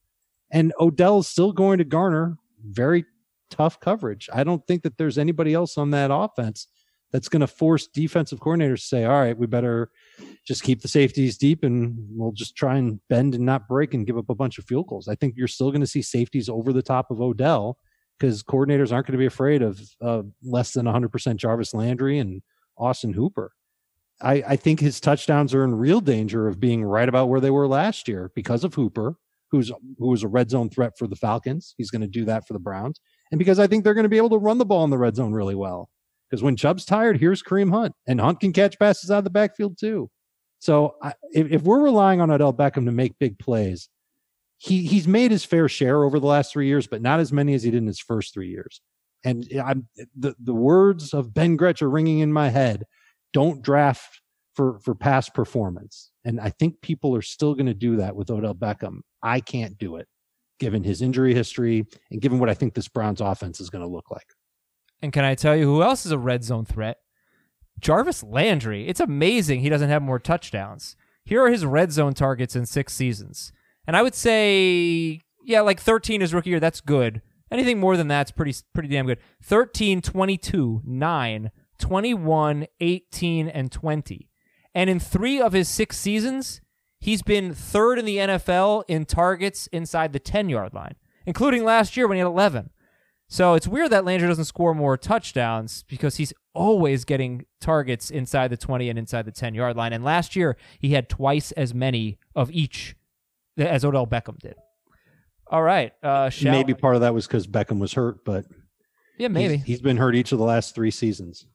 [0.52, 3.06] And Odell's still going to garner very
[3.50, 4.30] tough coverage.
[4.34, 6.68] I don't think that there's anybody else on that offense
[7.12, 9.92] that's going to force defensive coordinators to say, all right, we better
[10.46, 14.08] just keep the safeties deep and we'll just try and bend and not break and
[14.08, 15.08] give up a bunch of field goals.
[15.08, 17.78] I think you're still going to see safeties over the top of Odell
[18.18, 22.42] because coordinators aren't going to be afraid of uh, less than 100% Jarvis Landry and
[22.78, 23.52] Austin Hooper.
[24.22, 27.50] I, I think his touchdowns are in real danger of being right about where they
[27.50, 29.16] were last year because of Hooper,
[29.50, 31.74] who's who was a red zone threat for the Falcons.
[31.78, 33.02] He's going to do that for the Browns,
[33.32, 34.98] and because I think they're going to be able to run the ball in the
[34.98, 35.90] red zone really well.
[36.32, 39.30] Because when Chubb's tired, here's Kareem Hunt, and Hunt can catch passes out of the
[39.30, 40.10] backfield too.
[40.60, 43.90] So I, if, if we're relying on Odell Beckham to make big plays,
[44.58, 47.54] he he's made his fair share over the last three years, but not as many
[47.54, 48.80] as he did in his first three years.
[49.26, 52.86] And I'm the the words of Ben Gretch are ringing in my head.
[53.34, 54.22] Don't draft
[54.56, 58.30] for for past performance, and I think people are still going to do that with
[58.30, 59.02] Odell Beckham.
[59.22, 60.08] I can't do it,
[60.60, 63.92] given his injury history and given what I think this Browns offense is going to
[63.92, 64.28] look like.
[65.02, 66.98] And can I tell you who else is a red zone threat?
[67.80, 68.88] Jarvis Landry.
[68.88, 70.96] It's amazing he doesn't have more touchdowns.
[71.26, 73.52] Here are his red zone targets in six seasons.
[73.88, 77.22] And I would say, yeah, like 13 is rookie year, that's good.
[77.52, 79.20] Anything more than that's pretty pretty damn good.
[79.44, 84.30] 13, 22, 9, 21, 18, and 20.
[84.74, 86.62] And in three of his six seasons,
[87.00, 90.96] he's been third in the NFL in targets inside the 10 yard line,
[91.26, 92.70] including last year when he had 11.
[93.32, 98.50] So it's weird that Landry doesn't score more touchdowns because he's always getting targets inside
[98.50, 99.94] the 20 and inside the 10 yard line.
[99.94, 102.98] And last year, he had twice as many of each
[103.58, 104.56] as Odell Beckham did.
[105.48, 105.94] All right.
[106.04, 108.44] Uh, shall, Maybe part of that was because Beckham was hurt, but
[109.18, 109.58] Yeah, he's- maybe.
[109.60, 111.48] he's been hurt each of the last three seasons.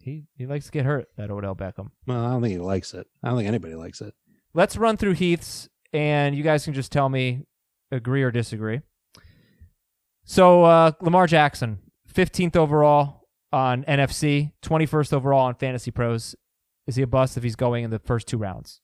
[0.00, 1.90] He, he likes to get hurt, that Odell Beckham.
[2.04, 3.06] Well, I don't think he likes it.
[3.22, 4.12] I don't think anybody likes it.
[4.54, 7.46] Let's run through Heath's, and you guys can just tell me
[7.92, 8.80] agree or disagree.
[10.24, 11.78] So uh, Lamar Jackson,
[12.12, 16.34] 15th overall on NFFC, 21st overall on Fantasy Pros.
[16.86, 18.80] Is he a bust if he's going in the first two rounds?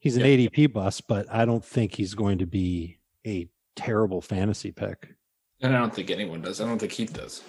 [0.00, 0.48] He's an Yeah.
[0.48, 5.14] ADP bust, but I don't think he's going to be a terrible fantasy pick.
[5.60, 6.60] And I don't think anyone does.
[6.60, 7.42] I don't think Heath does.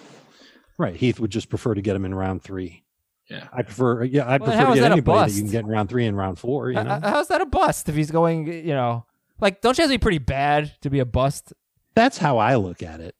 [0.78, 0.94] Right.
[0.94, 2.84] Heath would just prefer to get him in round three.
[3.28, 3.48] Yeah.
[3.52, 5.64] I prefer, yeah, I Well, prefer how to get that anybody that you can get
[5.64, 6.68] in round three and round four.
[6.70, 9.06] You know, How's that a bust if he's going, you know,
[9.40, 11.52] like, don't you have to be pretty bad to be a bust?
[11.94, 13.14] That's how I look at it.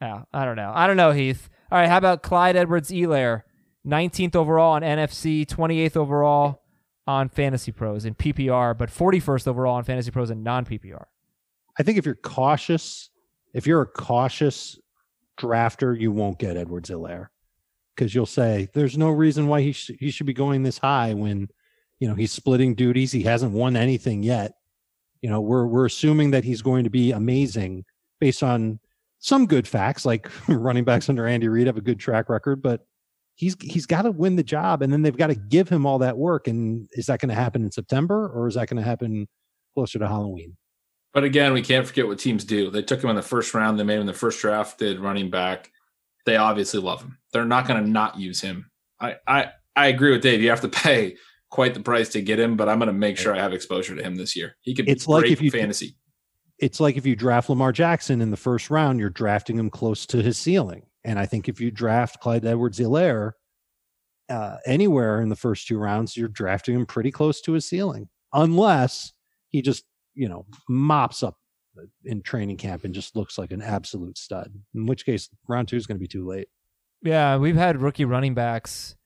[0.00, 0.72] Yeah, I don't know.
[0.74, 1.48] I don't know, Heath.
[1.70, 3.42] All right, how about Clyde Edwards Helaire?
[3.86, 6.62] 19th overall on NFFC, 28th overall
[7.06, 11.04] on Fantasy Pros in PPR, but 41st overall on Fantasy Pros in non PPR.
[11.78, 13.10] I think if you're cautious,
[13.52, 14.78] if you're a cautious
[15.38, 17.28] drafter, you won't get Edwards Helaire
[17.94, 21.14] because you'll say there's no reason why he sh- he should be going this high
[21.14, 21.48] when
[21.98, 23.12] you know he's splitting duties.
[23.12, 24.52] He hasn't won anything yet.
[25.24, 27.86] You know, we're we're assuming that he's going to be amazing
[28.20, 28.78] based on
[29.20, 32.84] some good facts, like running backs under Andy Reid have a good track record, but
[33.34, 35.98] he's he's got to win the job, and then they've got to give him all
[36.00, 36.46] that work.
[36.46, 39.26] And is that going to happen in September, or is that going to happen
[39.72, 40.58] closer to Halloween?
[41.14, 42.68] But again, we can't forget what teams do.
[42.68, 43.80] They took him in the first round.
[43.80, 45.72] They made him the first drafted running back.
[46.26, 47.16] They obviously love him.
[47.32, 48.70] They're not going to not use him.
[49.00, 50.42] I, I I agree with Dave.
[50.42, 51.16] You have to pay
[51.54, 53.94] quite the price to get him, but I'm going to make sure I have exposure
[53.94, 54.56] to him this year.
[54.62, 54.88] He could.
[54.88, 55.94] It's be like great if you- fantasy.
[56.58, 60.04] It's like if you draft Lamar Jackson in the first round, you're drafting him close
[60.06, 60.86] to his ceiling.
[61.04, 63.32] And I think if you draft Clyde Edwards Helaire
[64.28, 68.08] uh, anywhere in the first two rounds, you're drafting him pretty close to his ceiling,
[68.32, 69.12] unless
[69.50, 69.84] he just,
[70.14, 71.36] you know, mops up
[72.04, 74.52] in training camp and just looks like an absolute stud.
[74.74, 76.48] In which case, round two is going to be too late.
[77.02, 78.96] Yeah, we've had rookie running backs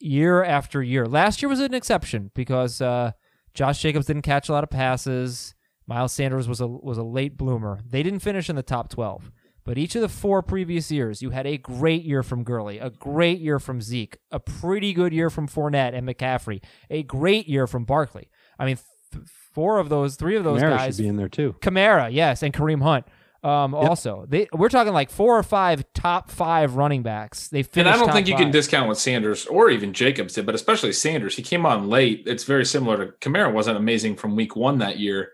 [0.00, 1.06] year after year.
[1.06, 3.12] Last year was an exception because uh,
[3.54, 5.54] Josh Jacobs didn't catch a lot of passes.
[5.86, 7.80] Miles Sanders was a was a late bloomer.
[7.84, 9.30] They didn't finish in the top twelve.
[9.64, 12.90] But each of the four previous years, you had a great year from Gurley, a
[12.90, 17.66] great year from Zeke, a pretty good year from Fournette and McCaffrey, a great year
[17.66, 18.30] from Barkley.
[18.58, 18.78] I mean,
[19.12, 21.56] th- four of those, three of those Kamara guys should be in there too.
[21.60, 23.04] Kamara, yes, and Kareem Hunt.
[23.42, 27.48] Um, also, they we're talking like four or five top five running backs.
[27.48, 27.88] They And.
[27.88, 30.92] I don't top think you can discount what Sanders or even Jacobs did, but especially
[30.92, 31.36] Sanders.
[31.36, 32.24] He came on late.
[32.26, 33.52] It's very similar to Kamara.
[33.52, 35.30] wasn't amazing from week one that year.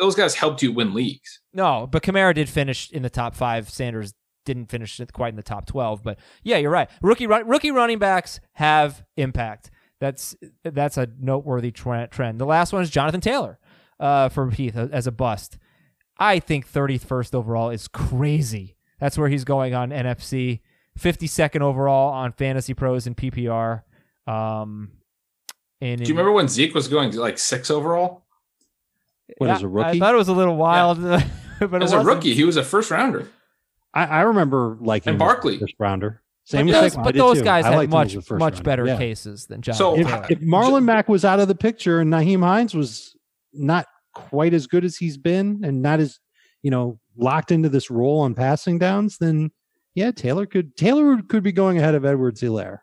[0.00, 1.40] Those guys helped you win leagues.
[1.52, 3.70] No, but Kamara did finish in the top five.
[3.70, 4.14] Sanders
[4.44, 6.02] didn't finish quite in the top twelve.
[6.02, 6.88] But yeah, you're right.
[7.02, 9.70] Rookie run, rookie running backs have impact.
[10.00, 12.40] That's that's a noteworthy trend.
[12.40, 13.58] The last one is Jonathan Taylor
[14.00, 15.58] uh, for Heath as a bust.
[16.18, 18.76] I think 31st overall is crazy.
[19.00, 20.60] That's where he's going on NFFC.
[20.98, 23.82] 52nd overall on Fantasy Pros and PPR.
[24.26, 24.92] Um,
[25.80, 28.24] and Do you remember when Zeke was going like six overall?
[29.38, 29.88] What, as a I rookie?
[29.90, 31.22] I thought it was a little wild, but
[31.60, 33.28] it As a rookie, he was a first rounder.
[33.92, 35.58] I, I remember like And him Barkley.
[35.58, 36.22] first rounder.
[36.44, 38.62] But Same with those, but those guys I had liked him as much much rounder.
[38.62, 38.96] better Yeah.
[38.98, 39.74] cases than John.
[39.74, 43.16] So, if, if Marlon Mack was out of the picture and Nyheim Hines was
[43.52, 43.86] not
[44.16, 46.18] quite as good as he's been and not as
[46.62, 49.50] you know locked into this role on passing downs, then
[49.94, 52.78] yeah, Taylor could Taylor could be going ahead of Edwards Helaire.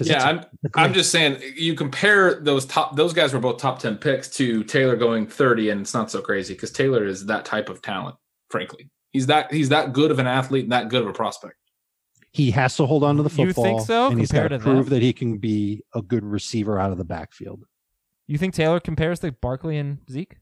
[0.00, 0.44] Yeah, I'm
[0.76, 4.64] I'm just saying you compare those top those guys were both top 10 picks to
[4.64, 8.16] Taylor going 30 and it's not so crazy cuz Taylor is that type of talent,
[8.48, 8.88] frankly.
[9.12, 11.54] He's that he's that good of an athlete and that good of a prospect.
[12.32, 13.64] he has to hold on to the You football.
[13.64, 14.94] think so, And he's got to to prove them?
[14.94, 17.64] that he can be a good receiver out of the backfield.
[18.32, 20.36] You think Taylor compares to Barkley and Zeke?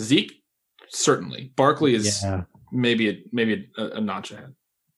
[0.00, 0.32] Zeke
[0.88, 1.52] certainly.
[1.56, 4.54] Barkley is Yeah, maybe a, maybe a, a notch ahead.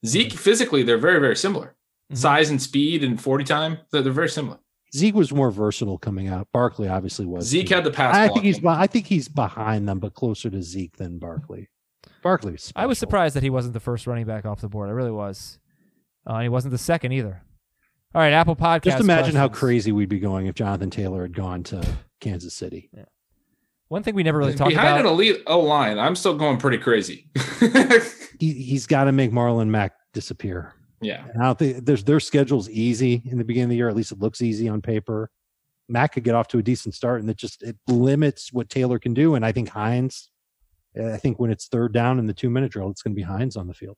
[0.07, 1.77] Zeke physically they're very very similar.
[2.13, 2.17] Mhm.
[2.19, 4.59] Size and speed and 40 time, they're, they're very similar.
[4.95, 6.47] Zeke was more versatile coming out.
[6.53, 7.47] Barkley obviously was.
[7.47, 7.75] Zeke too.
[7.75, 8.65] had the pass I think he's.
[8.65, 11.69] I think he's behind them, but closer to Zeke than Barkley.
[12.23, 12.73] Barkley's.
[12.77, 14.89] I was surprised that he wasn't the first running back off the board.
[14.89, 15.59] I really was.
[16.27, 17.43] Uh, he wasn't the second either.
[18.15, 18.85] All right, Apple Podcast.
[18.85, 21.85] Just imagine how crazy we'd be going if Jonathan Taylor had gone to
[22.21, 22.91] Kansas City.
[23.89, 24.83] One thing we never really talked about.
[24.83, 27.29] Behind an elite O line, I'm still going pretty crazy.
[28.41, 30.75] He he's got to make Marlon Mack disappear.
[31.01, 31.25] yeah.
[31.33, 33.89] And I don't think there's their schedule's easy in the beginning of the year.
[33.89, 35.31] At least it looks easy on paper.
[35.89, 38.99] Mack could get off to a decent start, and it just it limits what Taylor
[38.99, 39.37] can do.
[39.37, 40.31] And I think Hines.
[41.01, 43.23] I think when it's third down in the two minute drill, it's going to be
[43.23, 43.97] Hines on the field.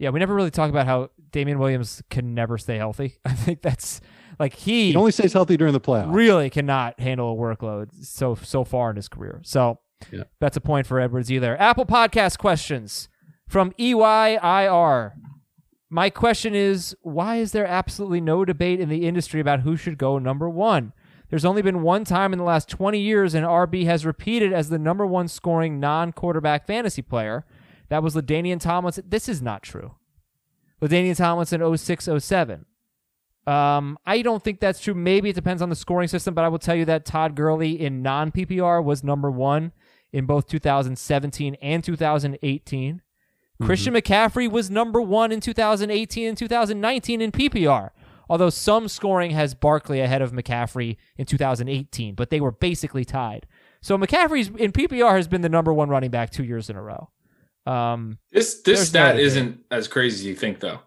[0.00, 3.18] Yeah, we never really talk about how Damien Williams can never stay healthy.
[3.24, 4.00] I think that's
[4.38, 6.12] like he He only stays healthy during the playoffs.
[6.12, 9.40] really cannot handle a workload so so far in his career.
[9.44, 9.78] So
[10.10, 10.24] Yeah.
[10.40, 11.56] that's a point for Edwards Helaire.
[11.60, 13.08] Apple Podcast questions
[13.46, 15.12] from E EYIR.
[15.90, 19.98] My question is why is there absolutely no debate in the industry about who should
[19.98, 20.92] go number one?
[21.28, 24.68] There's only been one time in the last 20 years an RB has repeated as
[24.68, 27.44] the number one scoring non quarterback fantasy player.
[27.90, 29.04] That was LaDainian Tomlinson.
[29.06, 29.96] This is not true.
[30.80, 32.64] LaDainian Tomlinson 06 07.
[33.46, 34.94] Um, I don't think that's true.
[34.94, 37.80] Maybe it depends on the scoring system, but I will tell you that Todd Gurley
[37.80, 39.72] in non PPR was number one
[40.12, 43.02] in both 2017 and 2018.
[43.62, 47.90] Christian McCaffrey was number one in 2018 and 2019 in PPR.
[48.28, 53.46] Although some scoring has Barkley ahead of McCaffrey in 2018, but they were basically tied.
[53.82, 56.82] So McCaffrey's in PPR has been the number one running back two years in a
[56.82, 57.10] row.
[57.66, 60.80] Um, This this stat isn't as crazy as you think, though.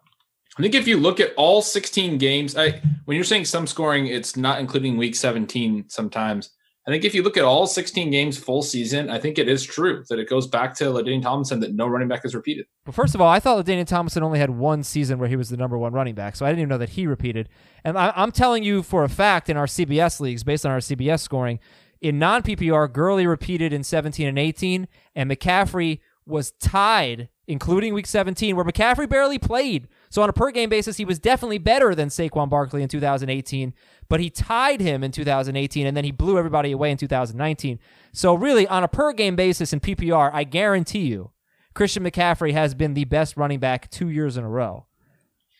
[0.58, 4.08] I think if you look at all 16 games, I when you're saying some scoring,
[4.08, 6.52] it's not including week 17 sometimes.
[6.86, 9.64] I think if you look at all 16 games full season, I think it is
[9.64, 12.66] true that it goes back to LaDainian Tomlinson that no running back is repeated.
[12.84, 15.50] But first of all, I thought Daniel Thompson only had one season where he was
[15.50, 17.48] the number one running back, so I didn't even know that he repeated.
[17.86, 20.80] And I, I'm telling you for a fact in our CBS leagues, based on our
[20.80, 21.60] CBS scoring,
[22.02, 28.08] in non PPR, Gurley repeated in 17 and 18, and McCaffrey was tied, including week
[28.08, 29.88] 17, where McCaffrey barely played.
[30.10, 33.74] So on a per game basis, he was definitely better than Saquon Barkley in 2018,
[34.10, 37.80] but he tied him in 2018, and then he blew everybody away in 2019.
[38.14, 41.32] So really, on a per game basis in PPR, I guarantee you.
[41.74, 44.86] Christian McCaffrey has been the best running back two years in a row.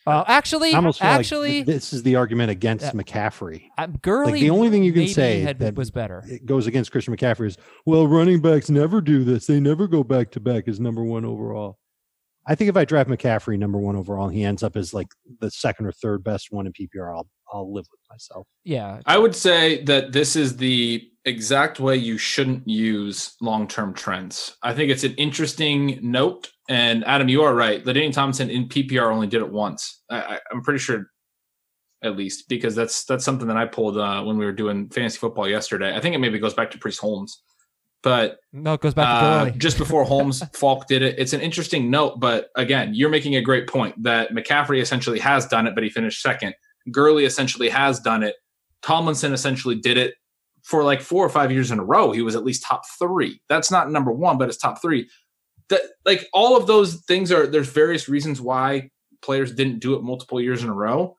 [0.06, 2.90] Uh, actually, I almost feel like actually, th- this is the argument against Yeah.
[2.92, 3.68] McCaffrey.
[3.78, 4.32] I'm Gurley.
[4.32, 6.22] Like the only thing you can say had, that was better.
[6.28, 9.46] it goes against Christian McCaffrey is, well, running backs never do this.
[9.46, 11.78] They never go back to back as number one overall.
[12.46, 15.06] I think if I draft McCaffrey number one overall, he ends up as like
[15.40, 17.16] the second or third best one in PPR.
[17.16, 18.46] I'll I'll live with myself.
[18.64, 23.94] Yeah, I would say that this is the exact way you shouldn't use long term
[23.94, 24.56] trends.
[24.62, 26.50] I think it's an interesting note.
[26.68, 27.84] And Adam, you are right.
[27.84, 30.02] LaDainian Tomlinson in PPR only did it once.
[30.10, 31.06] I, I'm pretty sure,
[32.02, 35.18] at least, because that's that's something that I pulled uh, when we were doing fantasy
[35.18, 35.94] football yesterday.
[35.94, 37.42] I think it maybe goes back to Priest Holmes,
[38.02, 39.58] but no, it goes back to uh, Gurley.
[39.58, 41.18] just before Holmes, Faulk did it.
[41.18, 45.46] It's an interesting note, but again, you're making a great point that McCaffrey essentially has
[45.46, 46.54] done it, but he finished second.
[46.90, 48.36] Gurley essentially has done it.
[48.82, 50.14] Tomlinson essentially did it
[50.62, 52.12] for like four or five years in a row.
[52.12, 53.40] He was at least top three.
[53.48, 55.08] That's not number one, but it's top three.
[55.70, 58.90] That like all of those things are there's various reasons why
[59.22, 61.16] players didn't do it multiple years in a row,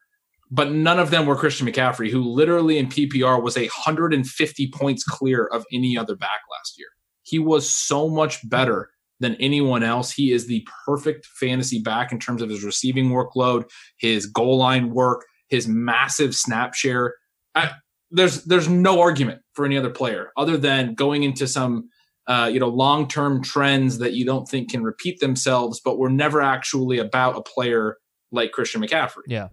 [0.52, 5.46] but none of them were Christian McCaffrey, who literally in PPR was 150 points clear
[5.48, 6.88] of any other back last year.
[7.24, 8.90] He was so much better
[9.20, 10.12] than anyone else.
[10.12, 13.66] He is the perfect fantasy back in terms of his receiving workload,
[13.98, 17.16] his goal line work, his massive snap share.
[17.56, 17.72] I,
[18.12, 21.90] there's there's no argument for any other player other than going into some
[22.28, 26.10] uh, you know long term trends that you don't think can repeat themselves, but were
[26.10, 27.98] never actually about a player
[28.32, 29.24] like Christian McCaffrey.
[29.28, 29.50] yeah.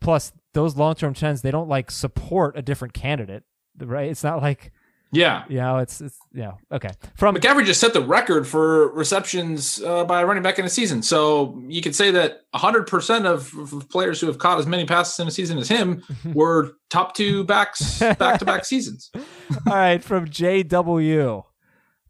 [0.00, 3.44] Plus, those long term trends they don't like support a different candidate,
[3.80, 4.10] right?
[4.10, 4.72] It's not like
[5.12, 5.44] Yeah.
[5.48, 6.52] you know, it's it's yeah.
[6.72, 10.64] Okay, from McCaffrey just set the record for receptions uh, by a running back in
[10.64, 11.02] a season.
[11.02, 15.18] So you could say that 100% of, of players who have caught as many passes
[15.20, 16.02] in a season as him
[16.34, 19.10] were top two backs back to back seasons.
[19.16, 21.44] All right, from JW.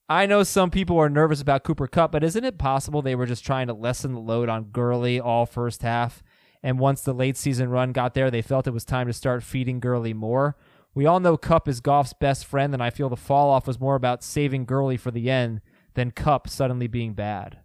[0.09, 3.27] I know some people are nervous about Cooper Kupp, but isn't it possible they were
[3.27, 6.23] just trying to lessen the load on Gurley all first half?
[6.63, 9.43] And once the late season run got there, they felt it was time to start
[9.43, 10.57] feeding Gurley more.
[10.95, 13.81] We all know Kupp is Goff's best friend, and I feel the fall off was
[13.81, 15.61] more about saving Gurley for the end
[15.95, 17.59] than Kupp suddenly being bad.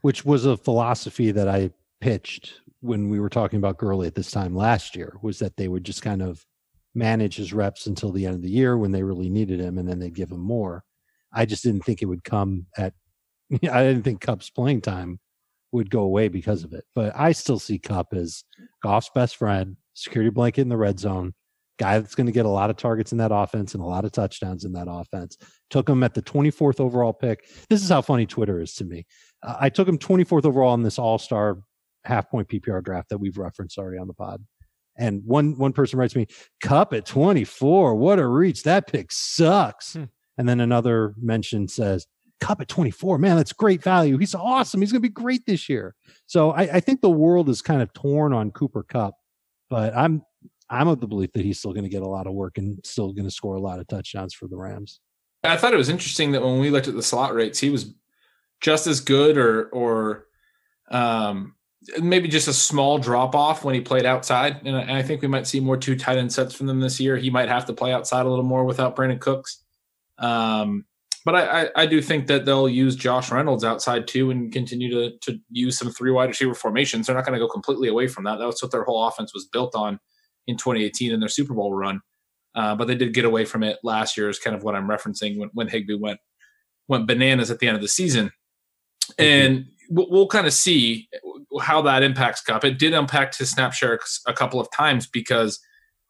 [0.00, 4.30] which was a philosophy that I pitched when we were talking about Gurley at this
[4.30, 6.46] time last year, was that they would just kind of
[6.94, 9.88] manage his reps until the end of the year when they really needed him, and
[9.88, 10.84] then they'd give him more.
[11.32, 12.94] I just didn't think it would come at.
[13.52, 15.20] I didn't think Kupp's playing time
[15.72, 18.44] would go away because of it, but I still see Kupp as
[18.82, 21.34] Goff's best friend, security blanket in the red zone,
[21.78, 24.04] guy that's going to get a lot of targets in that offense and a lot
[24.04, 25.36] of touchdowns in that offense.
[25.70, 27.48] Took him at the 24th overall pick.
[27.68, 29.06] This is how funny Twitter is to me.
[29.42, 31.58] Uh, I took him 24th overall in this All Star
[32.04, 34.44] half point PPR draft that we've referenced already on the pod.
[34.96, 36.26] And one one person writes me,
[36.60, 38.64] "Kupp at 24, what a reach!
[38.64, 40.04] That pick sucks." Hmm.
[40.38, 42.06] And then another mention says,
[42.40, 44.16] "Kupp at 24, man, that's great value.
[44.16, 44.80] He's awesome.
[44.80, 45.94] He's going to be great this year."
[46.26, 49.14] So I, I think the world is kind of torn on Cooper Kupp,
[49.68, 50.22] but I'm
[50.70, 52.78] I'm of the belief that he's still going to get a lot of work and
[52.84, 55.00] still going to score a lot of touchdowns for the Rams.
[55.44, 57.94] I thought it was interesting that when we looked at the slot rates, he was
[58.60, 60.26] just as good or or
[60.90, 61.54] um,
[62.00, 64.60] maybe just a small drop off when he played outside.
[64.64, 66.80] And I, and I think we might see more two tight end sets from them
[66.80, 67.16] this year.
[67.16, 69.62] He might have to play outside a little more without Brandin Cooks.
[70.18, 70.84] Um,
[71.24, 74.90] but I, I, I do think that they'll use Josh Reynolds outside too and continue
[74.90, 77.06] to to use some three wide receiver formations.
[77.06, 78.38] They're not going to go completely away from that.
[78.38, 80.00] That's what their whole offense was built on
[80.46, 82.00] in 2018 in their Super Bowl run.
[82.54, 84.88] Uh, but they did get away from it last year, is kind of what I'm
[84.88, 86.18] referencing when, when Higbee went
[86.88, 88.32] went bananas at the end of the season.
[89.18, 91.08] And we'll, we'll kind of see
[91.60, 92.64] how that impacts Kupp.
[92.64, 95.60] It did impact his snap share a couple of times because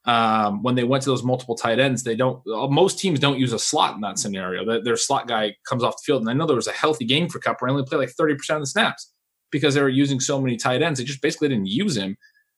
[0.04, 2.40] um, when they went to those multiple tight ends, they don't.
[2.46, 4.64] Most teams don't use a slot in that scenario.
[4.64, 7.04] Their, their slot guy comes off the field, and I know there was a healthy
[7.04, 9.12] game for Kupp where he only played like thirty percent of the snaps
[9.50, 10.98] because they were using so many tight ends.
[10.98, 12.16] They just basically didn't use him.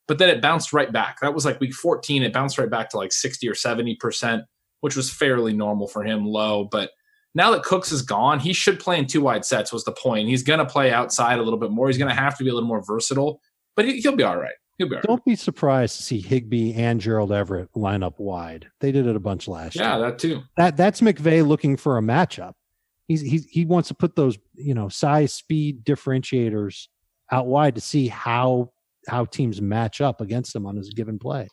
[0.09, 1.20] But then it bounced right back.
[1.20, 2.24] That was like week 14.
[2.24, 4.43] It bounced right back to like 60 or 70%,
[4.80, 6.64] which was fairly normal for him, low.
[6.64, 6.91] But
[7.34, 10.28] now that Cooks is gone, he should play in two wide sets, was the point.
[10.28, 11.86] He's going to play outside a little bit more.
[11.86, 13.41] He's going to have to be a little more versatile,
[13.76, 14.55] but he, will be all right.
[14.80, 15.06] He'll be all right.
[15.06, 18.68] Don't be surprised to see Higbee and Gerald Everett line up wide.
[18.80, 20.04] They did it a bunch last Yeah, year.
[20.04, 20.42] Yeah, that too.
[20.56, 22.54] That that's McVay looking for a matchup.
[23.06, 26.88] He's he he wants to put those you know size speed differentiators
[27.30, 28.72] out wide to see how
[29.06, 31.48] how teams match up against them on his given play.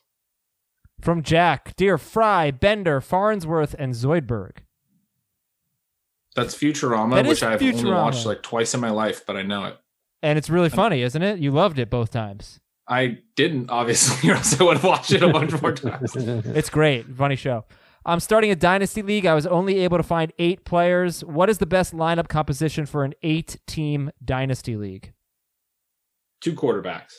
[1.01, 4.59] From Jack, dear Fry, Bender, Farnsworth, and Zoidberg.
[6.35, 8.03] That's Futurama, That is which I've only Futurama.
[8.03, 9.77] watched like twice in my life, but I know it.
[10.23, 11.39] And it's really funny, isn't it?
[11.39, 12.59] You loved it both times.
[12.87, 16.15] I didn't, obviously, or else I would have watched it a bunch more times.
[16.15, 17.05] It's great.
[17.15, 17.65] Funny show.
[18.05, 19.25] I'm starting a dynasty league.
[19.25, 21.25] I was only able to find eight players.
[21.25, 25.11] What is the best lineup composition for an eight team dynasty league?
[26.39, 27.13] Two quarterbacks.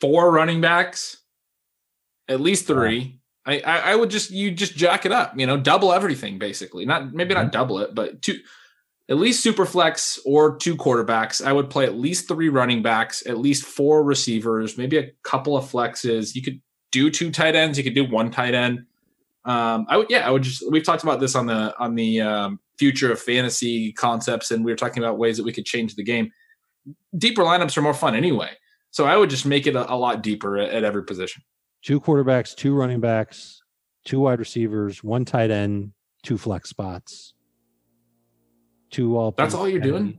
[0.00, 1.16] four running backs,
[2.28, 3.20] at least three.
[3.44, 6.84] I, I, I would just you just jack it up, you know, double everything basically.
[6.86, 7.50] Not maybe not mm-hmm.
[7.50, 8.38] double it, but two
[9.10, 11.44] at least super flex or two quarterbacks.
[11.44, 15.56] I would play at least three running backs, at least four receivers, maybe a couple
[15.56, 16.36] of flexes.
[16.36, 16.60] You could
[16.92, 17.76] do two tight ends.
[17.76, 18.86] You could do one tight end.
[19.44, 20.62] Um, I would, yeah, I would just.
[20.70, 24.70] We've talked about this on the on the um, future of fantasy concepts, and we
[24.70, 26.30] were talking about ways that we could change the game.
[27.16, 28.50] Deeper lineups are more fun anyway,
[28.90, 31.42] so I would just make it a, a lot deeper at, at every position.
[31.82, 33.62] Two quarterbacks, two running backs,
[34.04, 35.92] two wide receivers, one tight end,
[36.22, 37.32] two flex spots,
[38.90, 39.32] two all.
[39.32, 40.18] That's all you're doing.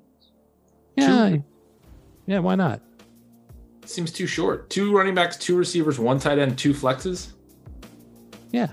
[0.96, 1.38] Yeah,
[2.26, 2.40] yeah.
[2.40, 2.82] Why not?
[3.86, 4.70] Seems too short.
[4.70, 7.30] Two running backs, two receivers, one tight end, two flexes.
[8.52, 8.68] Yeah,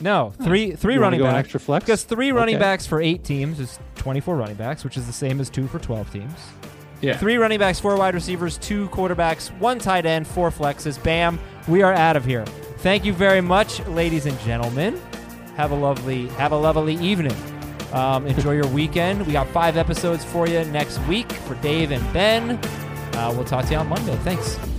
[0.00, 1.38] No, three three You running backs.
[1.44, 1.84] extra flex?
[1.84, 2.62] Because three running Okay.
[2.62, 5.78] backs for eight teams is 24 running backs, which is the same as two for
[5.78, 6.34] 12 teams.
[7.00, 7.16] Yeah.
[7.16, 11.02] Three running backs, four wide receivers, two quarterbacks, one tight end, four flexes.
[11.02, 12.44] Bam, we are out of here.
[12.78, 15.00] Thank you very much, ladies and gentlemen.
[15.56, 17.34] Have a lovely have a lovely evening.
[17.92, 19.26] Um, enjoy your weekend.
[19.26, 22.58] We got five episodes for you next week for Dave and Ben.
[23.14, 24.16] Uh, we'll talk to you on Monday.
[24.18, 24.71] Thanks.